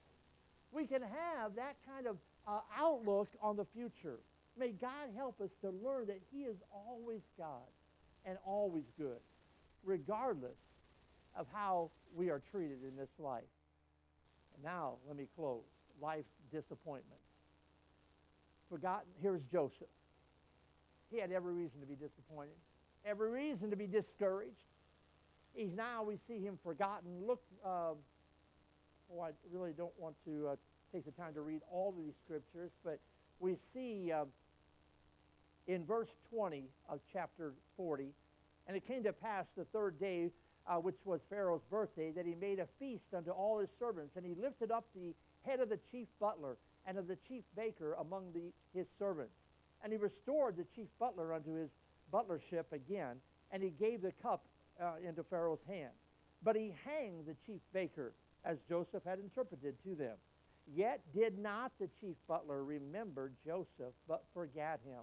We 0.70 0.86
can 0.86 1.02
have 1.02 1.56
that 1.56 1.76
kind 1.86 2.06
of 2.06 2.16
uh, 2.46 2.60
outlook 2.78 3.28
on 3.40 3.56
the 3.56 3.66
future. 3.74 4.18
May 4.58 4.70
God 4.70 5.08
help 5.16 5.40
us 5.40 5.50
to 5.62 5.70
learn 5.70 6.06
that 6.06 6.20
He 6.30 6.42
is 6.42 6.56
always 6.72 7.20
God 7.36 7.68
and 8.24 8.38
always 8.44 8.84
good, 8.98 9.20
regardless 9.84 10.58
of 11.36 11.46
how 11.52 11.90
we 12.14 12.30
are 12.30 12.42
treated 12.50 12.78
in 12.86 12.96
this 12.96 13.08
life. 13.18 13.42
And 14.54 14.64
now, 14.64 14.94
let 15.08 15.16
me 15.16 15.26
close 15.36 15.62
life's 16.00 16.28
disappointments. 16.52 17.24
Forgotten, 18.68 19.08
here's 19.20 19.42
Joseph. 19.50 19.88
He 21.10 21.18
had 21.18 21.30
every 21.30 21.52
reason 21.52 21.80
to 21.80 21.86
be 21.86 21.94
disappointed, 21.94 22.56
every 23.04 23.30
reason 23.30 23.70
to 23.70 23.76
be 23.76 23.86
discouraged. 23.86 24.56
He's 25.54 25.72
now, 25.76 26.02
we 26.02 26.18
see 26.26 26.40
him 26.42 26.58
forgotten. 26.64 27.26
Look, 27.26 27.42
uh, 27.64 27.92
oh, 29.12 29.20
I 29.20 29.30
really 29.52 29.72
don't 29.72 29.92
want 29.98 30.14
to 30.24 30.48
uh, 30.48 30.56
take 30.92 31.04
the 31.04 31.10
time 31.12 31.34
to 31.34 31.42
read 31.42 31.60
all 31.70 31.90
of 31.90 31.96
these 31.96 32.14
scriptures, 32.24 32.70
but 32.82 32.98
we 33.40 33.56
see 33.74 34.10
uh, 34.10 34.24
in 35.66 35.84
verse 35.84 36.08
20 36.30 36.64
of 36.88 37.00
chapter 37.12 37.54
40, 37.76 38.08
and 38.66 38.76
it 38.76 38.86
came 38.86 39.02
to 39.04 39.12
pass 39.12 39.46
the 39.56 39.64
third 39.66 39.98
day, 39.98 40.30
uh, 40.66 40.76
which 40.76 40.96
was 41.04 41.20
Pharaoh's 41.28 41.62
birthday, 41.70 42.12
that 42.12 42.26
he 42.26 42.34
made 42.34 42.58
a 42.58 42.66
feast 42.78 43.14
unto 43.16 43.30
all 43.30 43.58
his 43.58 43.68
servants, 43.78 44.16
and 44.16 44.24
he 44.24 44.34
lifted 44.34 44.70
up 44.70 44.84
the 44.94 45.14
head 45.42 45.60
of 45.60 45.68
the 45.68 45.78
chief 45.90 46.06
butler 46.20 46.56
and 46.86 46.98
of 46.98 47.06
the 47.06 47.16
chief 47.28 47.44
baker 47.56 47.94
among 47.94 48.32
the, 48.32 48.52
his 48.78 48.86
servants. 48.98 49.34
And 49.82 49.92
he 49.92 49.98
restored 49.98 50.56
the 50.56 50.66
chief 50.76 50.88
butler 50.98 51.34
unto 51.34 51.54
his 51.54 51.70
butlership 52.12 52.72
again, 52.72 53.16
and 53.50 53.62
he 53.62 53.70
gave 53.70 54.02
the 54.02 54.12
cup 54.22 54.44
uh, 54.80 54.92
into 55.06 55.24
Pharaoh's 55.24 55.62
hand. 55.68 55.90
But 56.42 56.56
he 56.56 56.74
hanged 56.84 57.26
the 57.26 57.36
chief 57.46 57.60
baker, 57.72 58.12
as 58.44 58.58
Joseph 58.68 59.02
had 59.04 59.18
interpreted 59.18 59.74
to 59.84 59.94
them. 59.94 60.16
Yet 60.74 61.00
did 61.14 61.38
not 61.38 61.72
the 61.80 61.88
chief 62.00 62.16
butler 62.28 62.64
remember 62.64 63.32
Joseph, 63.44 63.94
but 64.08 64.24
forgat 64.32 64.80
him. 64.84 65.02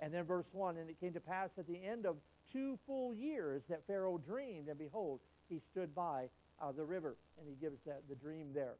And 0.00 0.12
then 0.12 0.24
verse 0.24 0.46
1 0.52 0.76
And 0.76 0.90
it 0.90 1.00
came 1.00 1.12
to 1.14 1.20
pass 1.20 1.50
at 1.58 1.66
the 1.66 1.82
end 1.82 2.06
of 2.06 2.16
two 2.52 2.78
full 2.86 3.14
years 3.14 3.62
that 3.68 3.86
Pharaoh 3.86 4.18
dreamed, 4.18 4.68
and 4.68 4.78
behold, 4.78 5.20
he 5.48 5.60
stood 5.72 5.94
by 5.94 6.28
uh, 6.60 6.72
the 6.72 6.84
river. 6.84 7.16
And 7.38 7.48
he 7.48 7.54
gives 7.54 7.78
that, 7.86 8.02
the 8.08 8.14
dream 8.14 8.48
there. 8.54 8.74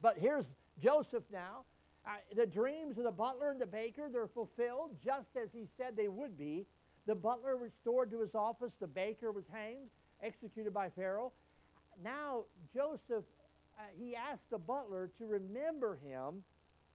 But 0.00 0.16
here's 0.18 0.44
Joseph 0.82 1.24
now. 1.32 1.64
Uh, 2.06 2.10
the 2.36 2.46
dreams 2.46 2.96
of 2.98 3.04
the 3.04 3.10
butler 3.10 3.50
and 3.50 3.60
the 3.60 3.66
baker, 3.66 4.08
they're 4.10 4.28
fulfilled 4.28 4.92
just 5.04 5.28
as 5.40 5.48
he 5.52 5.66
said 5.76 5.96
they 5.96 6.08
would 6.08 6.38
be. 6.38 6.66
The 7.06 7.14
butler 7.14 7.56
restored 7.56 8.10
to 8.12 8.20
his 8.20 8.34
office. 8.34 8.72
The 8.80 8.86
baker 8.86 9.32
was 9.32 9.44
hanged, 9.52 9.88
executed 10.22 10.72
by 10.72 10.90
Pharaoh. 10.90 11.32
Now, 12.02 12.44
Joseph, 12.72 13.24
uh, 13.78 13.82
he 13.98 14.14
asked 14.14 14.48
the 14.50 14.58
butler 14.58 15.10
to 15.18 15.26
remember 15.26 15.96
him 15.96 16.44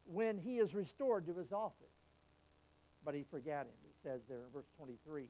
when 0.06 0.38
he 0.38 0.58
is 0.58 0.74
restored 0.74 1.26
to 1.28 1.34
his 1.34 1.52
office. 1.52 1.94
But 3.06 3.16
he 3.16 3.26
forgot 3.30 3.62
him, 3.62 3.76
it 3.86 3.96
says 4.04 4.22
there 4.30 4.40
in 4.40 4.52
verse 4.54 4.66
23. 4.78 5.26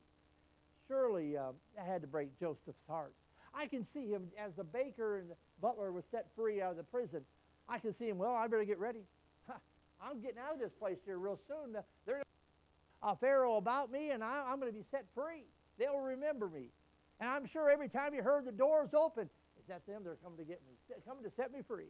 Surely 0.88 1.38
uh, 1.38 1.52
that 1.76 1.86
had 1.86 2.02
to 2.02 2.08
break 2.08 2.38
Joseph's 2.40 2.86
heart. 2.88 3.14
I 3.54 3.68
can 3.68 3.86
see 3.94 4.10
him 4.10 4.28
as 4.38 4.52
the 4.58 4.64
baker 4.64 5.20
and 5.20 5.30
the 5.30 5.36
butler 5.62 5.92
was 5.92 6.04
set 6.12 6.28
free 6.36 6.62
out 6.62 6.72
of 6.72 6.78
the 6.78 6.84
prison. 6.84 7.22
I 7.70 7.80
can 7.80 7.96
see 7.98 8.10
him, 8.10 8.18
well, 8.18 8.34
I 8.34 8.48
better 8.48 8.66
get 8.66 8.80
ready. 8.80 9.06
I'm 10.02 10.22
getting 10.22 10.40
out 10.40 10.54
of 10.54 10.60
this 10.60 10.74
place 10.80 10.98
here 11.06 11.18
real 11.18 11.40
soon. 11.48 11.74
There's 12.06 12.24
a 13.02 13.16
Pharaoh 13.16 13.56
about 13.56 13.92
me, 13.92 14.12
and 14.12 14.24
I, 14.24 14.52
am 14.52 14.60
going 14.60 14.72
to 14.72 14.78
be 14.78 14.86
set 14.92 15.06
free. 15.16 15.46
They'll 15.78 16.00
remember 16.00 16.50
me. 16.50 16.70
And 17.20 17.30
I'm 17.30 17.48
sure 17.48 17.70
every 17.70 17.90
time 17.90 18.14
you 18.14 18.22
heard 18.22 18.46
the 18.46 18.52
doors 18.52 18.90
open, 18.94 19.30
is 19.60 19.68
that 19.70 19.86
them? 19.88 20.02
They're 20.04 20.18
coming 20.24 20.38
to 20.40 20.44
get 20.44 20.62
me, 20.68 20.76
coming 21.08 21.24
to 21.24 21.32
set 21.38 21.54
me 21.54 21.60
free. 21.68 21.88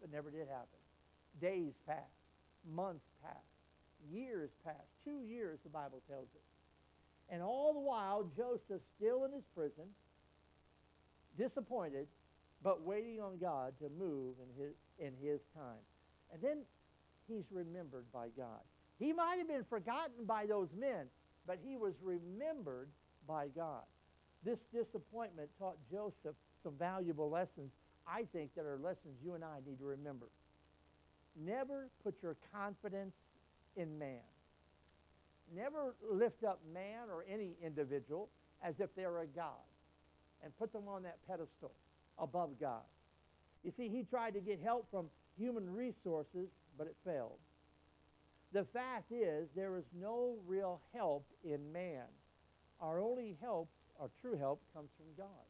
But 0.00 0.10
never 0.10 0.30
did 0.30 0.48
happen. 0.48 0.80
Days 1.40 1.72
passed, 1.86 2.02
months 2.74 3.06
passed, 3.22 3.51
years 4.10 4.50
passed. 4.64 4.76
Two 5.04 5.20
years, 5.20 5.58
the 5.64 5.70
Bible 5.70 6.02
tells 6.08 6.28
us. 6.34 6.48
And 7.28 7.42
all 7.42 7.72
the 7.72 7.80
while, 7.80 8.26
Joseph 8.36 8.82
still 8.96 9.24
in 9.24 9.32
his 9.32 9.44
prison, 9.54 9.84
disappointed, 11.38 12.06
but 12.62 12.82
waiting 12.82 13.20
on 13.20 13.38
God 13.38 13.72
to 13.80 13.88
move 13.98 14.34
in 14.38 14.62
his, 14.62 14.74
in 14.98 15.12
his 15.26 15.40
time. 15.54 15.80
And 16.32 16.42
then 16.42 16.58
he's 17.28 17.44
remembered 17.50 18.04
by 18.12 18.28
God. 18.36 18.60
He 18.98 19.12
might 19.12 19.38
have 19.38 19.48
been 19.48 19.64
forgotten 19.68 20.24
by 20.26 20.46
those 20.46 20.68
men, 20.78 21.06
but 21.46 21.58
he 21.64 21.76
was 21.76 21.94
remembered 22.02 22.88
by 23.26 23.48
God. 23.48 23.82
This 24.44 24.58
disappointment 24.72 25.48
taught 25.58 25.76
Joseph 25.90 26.36
some 26.62 26.74
valuable 26.78 27.30
lessons, 27.30 27.70
I 28.06 28.24
think, 28.32 28.54
that 28.54 28.64
are 28.64 28.78
lessons 28.78 29.16
you 29.24 29.34
and 29.34 29.44
I 29.44 29.58
need 29.66 29.78
to 29.78 29.84
remember. 29.84 30.26
Never 31.36 31.88
put 32.04 32.14
your 32.22 32.36
confidence 32.52 33.14
in 33.76 33.98
man. 33.98 34.20
Never 35.54 35.94
lift 36.10 36.44
up 36.44 36.60
man 36.72 37.10
or 37.10 37.24
any 37.30 37.56
individual 37.64 38.28
as 38.62 38.74
if 38.78 38.94
they're 38.94 39.20
a 39.20 39.26
God 39.26 39.66
and 40.42 40.56
put 40.58 40.72
them 40.72 40.88
on 40.88 41.02
that 41.02 41.18
pedestal 41.26 41.72
above 42.18 42.50
God. 42.60 42.82
You 43.64 43.72
see, 43.76 43.88
he 43.88 44.02
tried 44.02 44.34
to 44.34 44.40
get 44.40 44.60
help 44.62 44.86
from 44.90 45.06
human 45.38 45.72
resources, 45.72 46.48
but 46.76 46.86
it 46.86 46.96
failed. 47.04 47.38
The 48.52 48.64
fact 48.72 49.12
is, 49.12 49.48
there 49.54 49.76
is 49.76 49.84
no 49.98 50.36
real 50.46 50.80
help 50.94 51.24
in 51.44 51.72
man. 51.72 52.04
Our 52.80 53.00
only 53.00 53.36
help, 53.40 53.68
our 54.00 54.10
true 54.20 54.36
help, 54.36 54.60
comes 54.74 54.90
from 54.96 55.06
God. 55.16 55.44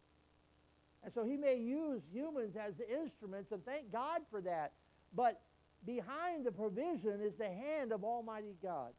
And 1.02 1.12
so 1.14 1.24
he 1.24 1.36
may 1.36 1.56
use 1.56 2.00
humans 2.12 2.54
as 2.56 2.74
the 2.76 2.88
instruments, 2.88 3.50
and 3.50 3.64
thank 3.64 3.90
God 3.90 4.20
for 4.30 4.40
that. 4.42 4.72
But 5.14 5.40
behind 5.85 6.45
the 6.45 6.53
provision 6.53 7.20
is 7.24 7.35
the 7.39 7.49
hand 7.49 7.93
of 7.93 8.05
Almighty 8.05 8.55
God. 8.62 8.93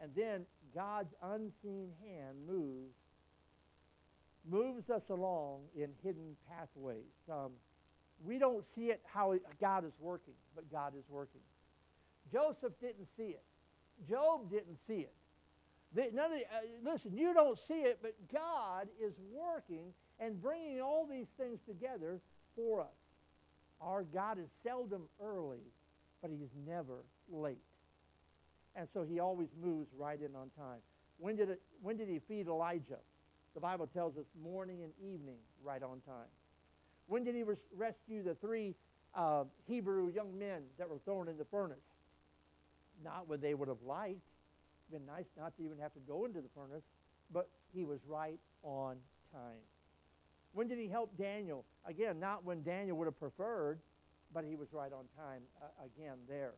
And 0.00 0.10
then 0.16 0.46
God's 0.74 1.12
unseen 1.22 1.90
hand 2.02 2.36
moves 2.46 2.94
moves 4.48 4.88
us 4.88 5.02
along 5.10 5.60
in 5.76 5.90
hidden 6.02 6.36
pathways. 6.48 7.12
Um, 7.30 7.52
we 8.24 8.38
don't 8.38 8.64
see 8.74 8.86
it 8.86 9.00
how 9.04 9.34
God 9.60 9.84
is 9.84 9.92
working, 10.00 10.34
but 10.54 10.70
God 10.70 10.94
is 10.98 11.04
working. 11.08 11.40
Joseph 12.32 12.72
didn't 12.80 13.08
see 13.16 13.34
it. 13.34 13.42
Job 14.08 14.50
didn't 14.50 14.78
see 14.86 15.06
it. 15.06 16.14
none 16.14 16.32
of 16.32 16.38
the, 16.38 16.44
uh, 16.44 16.92
listen, 16.92 17.16
you 17.16 17.34
don't 17.34 17.58
see 17.68 17.82
it, 17.82 17.98
but 18.02 18.14
God 18.32 18.88
is 19.02 19.12
working 19.32 19.92
and 20.18 20.40
bringing 20.40 20.80
all 20.80 21.06
these 21.10 21.26
things 21.38 21.58
together 21.66 22.20
for 22.54 22.82
us. 22.82 22.86
Our 23.80 24.04
God 24.04 24.38
is 24.38 24.48
seldom 24.62 25.02
early, 25.22 25.64
but 26.22 26.30
he's 26.30 26.50
never 26.66 27.04
late. 27.30 27.58
And 28.76 28.88
so 28.92 29.02
he 29.02 29.20
always 29.20 29.48
moves 29.62 29.88
right 29.98 30.18
in 30.20 30.34
on 30.36 30.50
time. 30.56 30.78
When 31.18 31.36
did, 31.36 31.50
it, 31.50 31.60
when 31.82 31.96
did 31.96 32.08
he 32.08 32.20
feed 32.28 32.46
Elijah? 32.46 32.98
The 33.54 33.60
Bible 33.60 33.86
tells 33.86 34.16
us 34.16 34.24
morning 34.42 34.82
and 34.82 34.92
evening, 35.00 35.38
right 35.62 35.82
on 35.82 36.00
time. 36.06 36.28
When 37.08 37.24
did 37.24 37.34
he 37.34 37.42
res- 37.42 37.58
rescue 37.76 38.22
the 38.22 38.34
three 38.34 38.74
uh, 39.14 39.44
Hebrew 39.66 40.12
young 40.12 40.38
men 40.38 40.62
that 40.78 40.88
were 40.88 41.00
thrown 41.04 41.28
in 41.28 41.36
the 41.36 41.44
furnace? 41.44 41.78
Not 43.02 43.28
when 43.28 43.40
they 43.40 43.54
would 43.54 43.68
have 43.68 43.82
liked. 43.84 44.20
Been 44.92 45.06
nice 45.06 45.26
not 45.36 45.56
to 45.56 45.64
even 45.64 45.78
have 45.78 45.92
to 45.94 46.00
go 46.00 46.24
into 46.24 46.40
the 46.40 46.48
furnace, 46.54 46.82
but 47.32 47.48
he 47.74 47.84
was 47.84 47.98
right 48.08 48.38
on 48.62 48.96
time. 49.32 49.58
When 50.52 50.68
did 50.68 50.78
he 50.78 50.88
help 50.88 51.16
Daniel? 51.16 51.64
Again, 51.86 52.18
not 52.18 52.44
when 52.44 52.62
Daniel 52.62 52.96
would 52.98 53.06
have 53.06 53.18
preferred, 53.18 53.78
but 54.32 54.44
he 54.44 54.56
was 54.56 54.68
right 54.72 54.92
on 54.92 55.04
time 55.16 55.42
uh, 55.62 55.84
again 55.84 56.18
there. 56.28 56.54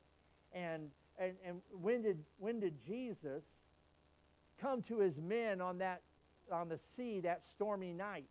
And, 0.52 0.88
and, 1.18 1.32
and 1.46 1.60
when, 1.80 2.02
did, 2.02 2.18
when 2.38 2.60
did 2.60 2.74
Jesus 2.86 3.42
come 4.60 4.82
to 4.82 4.98
his 4.98 5.16
men 5.16 5.60
on, 5.60 5.78
that, 5.78 6.02
on 6.50 6.68
the 6.68 6.78
sea 6.96 7.20
that 7.20 7.42
stormy 7.54 7.92
night? 7.92 8.26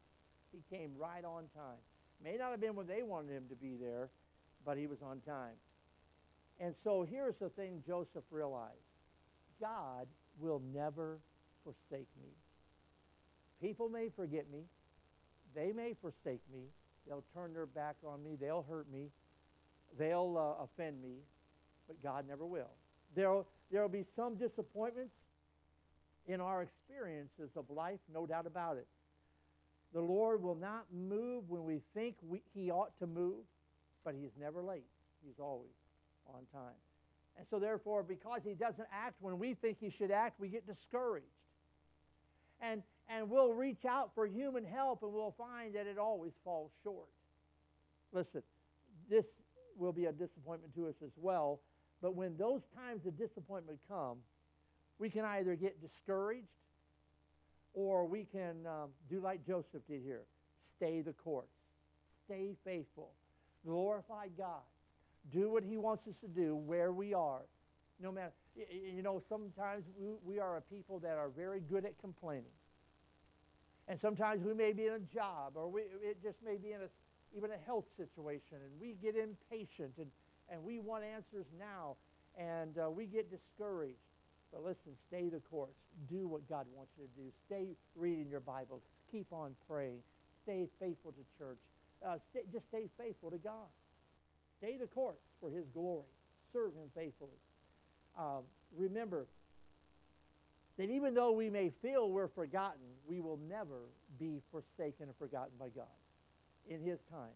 He 0.51 0.75
came 0.75 0.91
right 0.97 1.23
on 1.23 1.45
time. 1.55 1.79
May 2.23 2.37
not 2.37 2.51
have 2.51 2.61
been 2.61 2.75
when 2.75 2.87
they 2.87 3.03
wanted 3.03 3.31
him 3.31 3.45
to 3.49 3.55
be 3.55 3.75
there, 3.81 4.09
but 4.65 4.77
he 4.77 4.85
was 4.85 4.99
on 5.01 5.19
time. 5.21 5.55
And 6.59 6.75
so 6.83 7.05
here's 7.09 7.35
the 7.41 7.49
thing 7.49 7.81
Joseph 7.85 8.23
realized 8.29 8.75
God 9.59 10.07
will 10.39 10.61
never 10.73 11.19
forsake 11.63 12.07
me. 12.21 12.29
People 13.61 13.89
may 13.89 14.09
forget 14.09 14.45
me, 14.51 14.63
they 15.55 15.71
may 15.71 15.95
forsake 16.01 16.41
me, 16.51 16.65
they'll 17.07 17.23
turn 17.33 17.53
their 17.53 17.65
back 17.65 17.95
on 18.05 18.23
me, 18.23 18.37
they'll 18.39 18.65
hurt 18.67 18.91
me, 18.91 19.09
they'll 19.97 20.37
uh, 20.37 20.63
offend 20.63 21.01
me, 21.01 21.17
but 21.87 22.01
God 22.01 22.25
never 22.27 22.45
will. 22.45 22.71
There'll, 23.15 23.47
there'll 23.71 23.89
be 23.89 24.05
some 24.15 24.35
disappointments 24.35 25.13
in 26.27 26.39
our 26.39 26.61
experiences 26.61 27.49
of 27.55 27.65
life, 27.69 27.99
no 28.13 28.25
doubt 28.25 28.47
about 28.47 28.77
it. 28.77 28.87
The 29.93 30.01
Lord 30.01 30.41
will 30.41 30.55
not 30.55 30.85
move 30.93 31.43
when 31.49 31.65
we 31.65 31.81
think 31.93 32.15
we, 32.27 32.41
He 32.53 32.71
ought 32.71 32.97
to 32.99 33.07
move, 33.07 33.43
but 34.05 34.15
He's 34.15 34.31
never 34.39 34.63
late. 34.63 34.85
He's 35.25 35.39
always 35.39 35.71
on 36.27 36.41
time. 36.53 36.75
And 37.37 37.45
so, 37.49 37.59
therefore, 37.59 38.03
because 38.03 38.41
he 38.43 38.53
doesn't 38.53 38.87
act 38.91 39.15
when 39.19 39.39
we 39.39 39.55
think 39.55 39.77
he 39.79 39.89
should 39.89 40.11
act, 40.11 40.39
we 40.39 40.47
get 40.49 40.67
discouraged. 40.67 41.25
And, 42.61 42.83
and 43.09 43.29
we'll 43.29 43.53
reach 43.53 43.85
out 43.87 44.11
for 44.13 44.27
human 44.27 44.63
help 44.63 45.01
and 45.01 45.11
we'll 45.11 45.33
find 45.37 45.73
that 45.75 45.87
it 45.87 45.97
always 45.97 46.33
falls 46.43 46.71
short. 46.83 47.07
Listen, 48.13 48.43
this 49.09 49.25
will 49.77 49.91
be 49.91 50.05
a 50.05 50.11
disappointment 50.11 50.73
to 50.75 50.87
us 50.87 50.95
as 51.03 51.11
well. 51.17 51.59
But 52.01 52.15
when 52.15 52.37
those 52.37 52.61
times 52.75 53.05
of 53.05 53.17
disappointment 53.17 53.79
come, 53.87 54.17
we 54.99 55.09
can 55.09 55.25
either 55.25 55.55
get 55.55 55.81
discouraged 55.81 56.47
or 57.73 58.05
we 58.05 58.25
can 58.31 58.65
um, 58.67 58.89
do 59.09 59.19
like 59.21 59.45
Joseph 59.45 59.81
did 59.89 60.01
here 60.03 60.23
stay 60.77 61.01
the 61.01 61.13
course, 61.13 61.45
stay 62.25 62.55
faithful, 62.65 63.11
glorify 63.63 64.27
God, 64.35 64.63
do 65.31 65.51
what 65.51 65.63
he 65.63 65.77
wants 65.77 66.07
us 66.07 66.15
to 66.21 66.27
do 66.27 66.55
where 66.55 66.91
we 66.91 67.13
are. 67.13 67.41
No 68.01 68.11
matter, 68.11 68.31
you 68.55 69.03
know, 69.03 69.21
sometimes 69.29 69.83
we, 70.25 70.39
are 70.39 70.57
a 70.57 70.61
people 70.61 70.97
that 70.99 71.17
are 71.17 71.29
very 71.29 71.59
good 71.59 71.85
at 71.85 71.99
complaining. 72.01 72.55
And 73.87 73.99
sometimes 74.01 74.43
we 74.43 74.55
may 74.55 74.73
be 74.73 74.87
in 74.87 74.93
a 74.93 75.13
job 75.13 75.53
or 75.53 75.69
we, 75.69 75.81
it 75.81 76.17
just 76.23 76.37
may 76.43 76.57
be 76.57 76.71
in 76.71 76.81
a, 76.81 76.89
even 77.35 77.51
a 77.51 77.65
health 77.65 77.85
situation 77.97 78.57
and 78.63 78.71
we 78.79 78.95
get 79.01 79.15
impatient 79.15 79.93
and, 79.97 80.07
and 80.49 80.63
we 80.63 80.79
want 80.79 81.03
answers 81.03 81.45
now 81.57 81.95
and 82.37 82.77
uh, 82.77 82.89
we 82.89 83.05
get 83.05 83.29
discouraged. 83.29 83.97
But 84.51 84.63
listen, 84.63 84.91
stay 85.07 85.29
the 85.29 85.39
course. 85.39 85.75
Do 86.09 86.27
what 86.27 86.47
God 86.49 86.65
wants 86.75 86.91
you 86.97 87.05
to 87.05 87.21
do. 87.21 87.31
Stay 87.47 87.75
reading 87.95 88.27
your 88.29 88.41
Bibles. 88.41 88.81
Keep 89.11 89.31
on 89.31 89.55
praying. 89.67 89.99
Stay 90.43 90.67
faithful 90.79 91.13
to 91.13 91.23
church. 91.37 91.59
Uh, 92.05 92.17
stay, 92.31 92.41
just 92.51 92.67
stay 92.67 92.89
faithful 92.97 93.31
to 93.31 93.37
God. 93.37 93.69
Stay 94.57 94.77
the 94.77 94.87
course 94.87 95.21
for 95.39 95.49
his 95.49 95.65
glory. 95.73 96.11
Serve 96.51 96.73
him 96.73 96.89
faithfully. 96.95 97.39
Um, 98.19 98.43
remember 98.75 99.25
that 100.77 100.89
even 100.89 101.13
though 101.13 101.31
we 101.31 101.49
may 101.49 101.71
feel 101.81 102.09
we're 102.09 102.27
forgotten, 102.27 102.81
we 103.07 103.21
will 103.21 103.39
never 103.49 103.89
be 104.19 104.41
forsaken 104.51 105.07
or 105.07 105.13
forgotten 105.17 105.53
by 105.59 105.69
God. 105.69 105.85
In 106.69 106.81
his 106.81 106.99
time, 107.09 107.35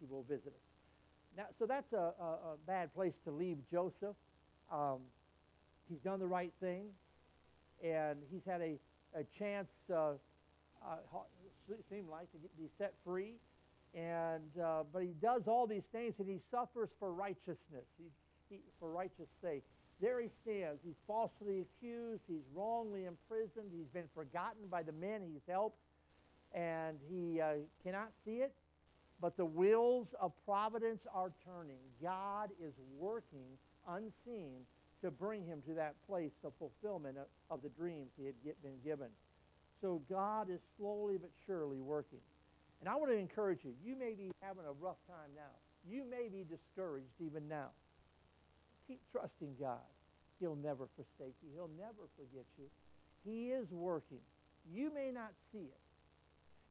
he 0.00 0.06
will 0.10 0.22
visit 0.22 0.48
us. 0.48 1.36
Now, 1.36 1.46
so 1.58 1.66
that's 1.66 1.92
a, 1.92 2.12
a, 2.20 2.24
a 2.24 2.56
bad 2.66 2.94
place 2.94 3.14
to 3.24 3.30
leave 3.30 3.58
Joseph. 3.70 4.16
Um, 4.70 4.98
he's 5.88 5.98
done 6.00 6.20
the 6.20 6.26
right 6.26 6.52
thing, 6.60 6.86
and 7.82 8.18
he's 8.30 8.44
had 8.46 8.60
a, 8.60 8.78
a 9.14 9.24
chance, 9.38 9.68
uh, 9.92 10.12
uh, 10.84 10.96
seemed 11.90 12.08
like, 12.08 12.30
to 12.32 12.38
be 12.58 12.68
set 12.78 12.94
free. 13.04 13.34
And, 13.94 14.50
uh, 14.62 14.84
but 14.92 15.02
he 15.02 15.12
does 15.20 15.42
all 15.46 15.66
these 15.66 15.84
things 15.92 16.14
and 16.18 16.26
he 16.26 16.38
suffers 16.50 16.88
for 16.98 17.12
righteousness, 17.12 17.84
he, 17.98 18.04
he, 18.48 18.60
for 18.80 18.90
righteous 18.90 19.28
sake. 19.42 19.64
There 20.00 20.20
he 20.20 20.28
stands. 20.42 20.80
He's 20.84 20.96
falsely 21.06 21.60
accused. 21.60 22.22
He's 22.26 22.42
wrongly 22.54 23.04
imprisoned. 23.04 23.70
He's 23.70 23.86
been 23.92 24.08
forgotten 24.14 24.66
by 24.70 24.82
the 24.82 24.92
men 24.92 25.20
he's 25.22 25.44
helped. 25.46 25.76
And 26.54 26.98
he 27.08 27.40
uh, 27.40 27.54
cannot 27.82 28.10
see 28.24 28.36
it. 28.36 28.52
But 29.20 29.36
the 29.36 29.44
wheels 29.44 30.08
of 30.20 30.32
providence 30.44 31.00
are 31.14 31.32
turning. 31.44 31.78
God 32.02 32.50
is 32.60 32.74
working 32.98 33.56
unseen 33.88 34.66
to 35.02 35.10
bring 35.10 35.44
him 35.44 35.62
to 35.66 35.74
that 35.74 35.94
place 36.06 36.32
of 36.44 36.52
fulfillment 36.58 37.18
of, 37.18 37.26
of 37.50 37.62
the 37.62 37.68
dreams 37.70 38.10
he 38.16 38.26
had 38.26 38.34
get, 38.44 38.60
been 38.62 38.78
given. 38.84 39.08
So 39.80 40.00
God 40.08 40.48
is 40.50 40.60
slowly 40.78 41.18
but 41.18 41.30
surely 41.46 41.80
working. 41.80 42.20
And 42.80 42.88
I 42.88 42.96
want 42.96 43.10
to 43.10 43.16
encourage 43.16 43.60
you. 43.62 43.72
You 43.84 43.96
may 43.96 44.14
be 44.14 44.30
having 44.40 44.64
a 44.64 44.72
rough 44.80 44.98
time 45.06 45.30
now. 45.34 45.54
You 45.88 46.04
may 46.08 46.28
be 46.28 46.44
discouraged 46.44 47.14
even 47.20 47.48
now. 47.48 47.70
Keep 48.86 49.00
trusting 49.10 49.54
God. 49.58 49.86
He'll 50.38 50.56
never 50.56 50.88
forsake 50.94 51.34
you. 51.42 51.50
He'll 51.54 51.70
never 51.78 52.10
forget 52.18 52.46
you. 52.58 52.66
He 53.24 53.50
is 53.50 53.66
working. 53.70 54.22
You 54.72 54.92
may 54.94 55.10
not 55.12 55.30
see 55.52 55.66
it. 55.70 55.81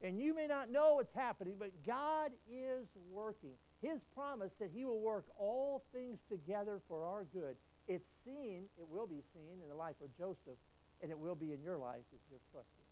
And 0.04 0.20
you 0.20 0.36
may 0.36 0.48
not 0.48 0.72
know 0.72 0.96
what's 0.96 1.14
happening, 1.14 1.56
but 1.60 1.70
God 1.86 2.32
is 2.50 2.88
working. 3.12 3.54
His 3.82 4.00
promise 4.16 4.52
that 4.60 4.70
he 4.74 4.86
will 4.86 5.00
work 5.00 5.26
all 5.38 5.84
things 5.94 6.18
together 6.30 6.82
for 6.88 7.06
our 7.06 7.26
good. 7.34 7.56
It's 7.88 8.08
seen, 8.26 8.66
it 8.78 8.88
will 8.90 9.08
be 9.08 9.22
seen 9.34 9.62
in 9.62 9.70
the 9.70 9.76
life 9.76 9.96
of 10.04 10.10
Joseph, 10.18 10.58
and 11.02 11.12
it 11.12 11.18
will 11.18 11.36
be 11.36 11.54
in 11.54 11.62
your 11.62 11.78
life 11.78 12.06
if 12.14 12.20
you're 12.30 12.40
trusting. 12.52 12.86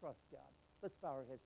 Trust 0.00 0.18
God. 0.30 0.50
Let's 0.82 0.94
bow 1.02 1.14
our 1.18 1.24
heads. 1.28 1.40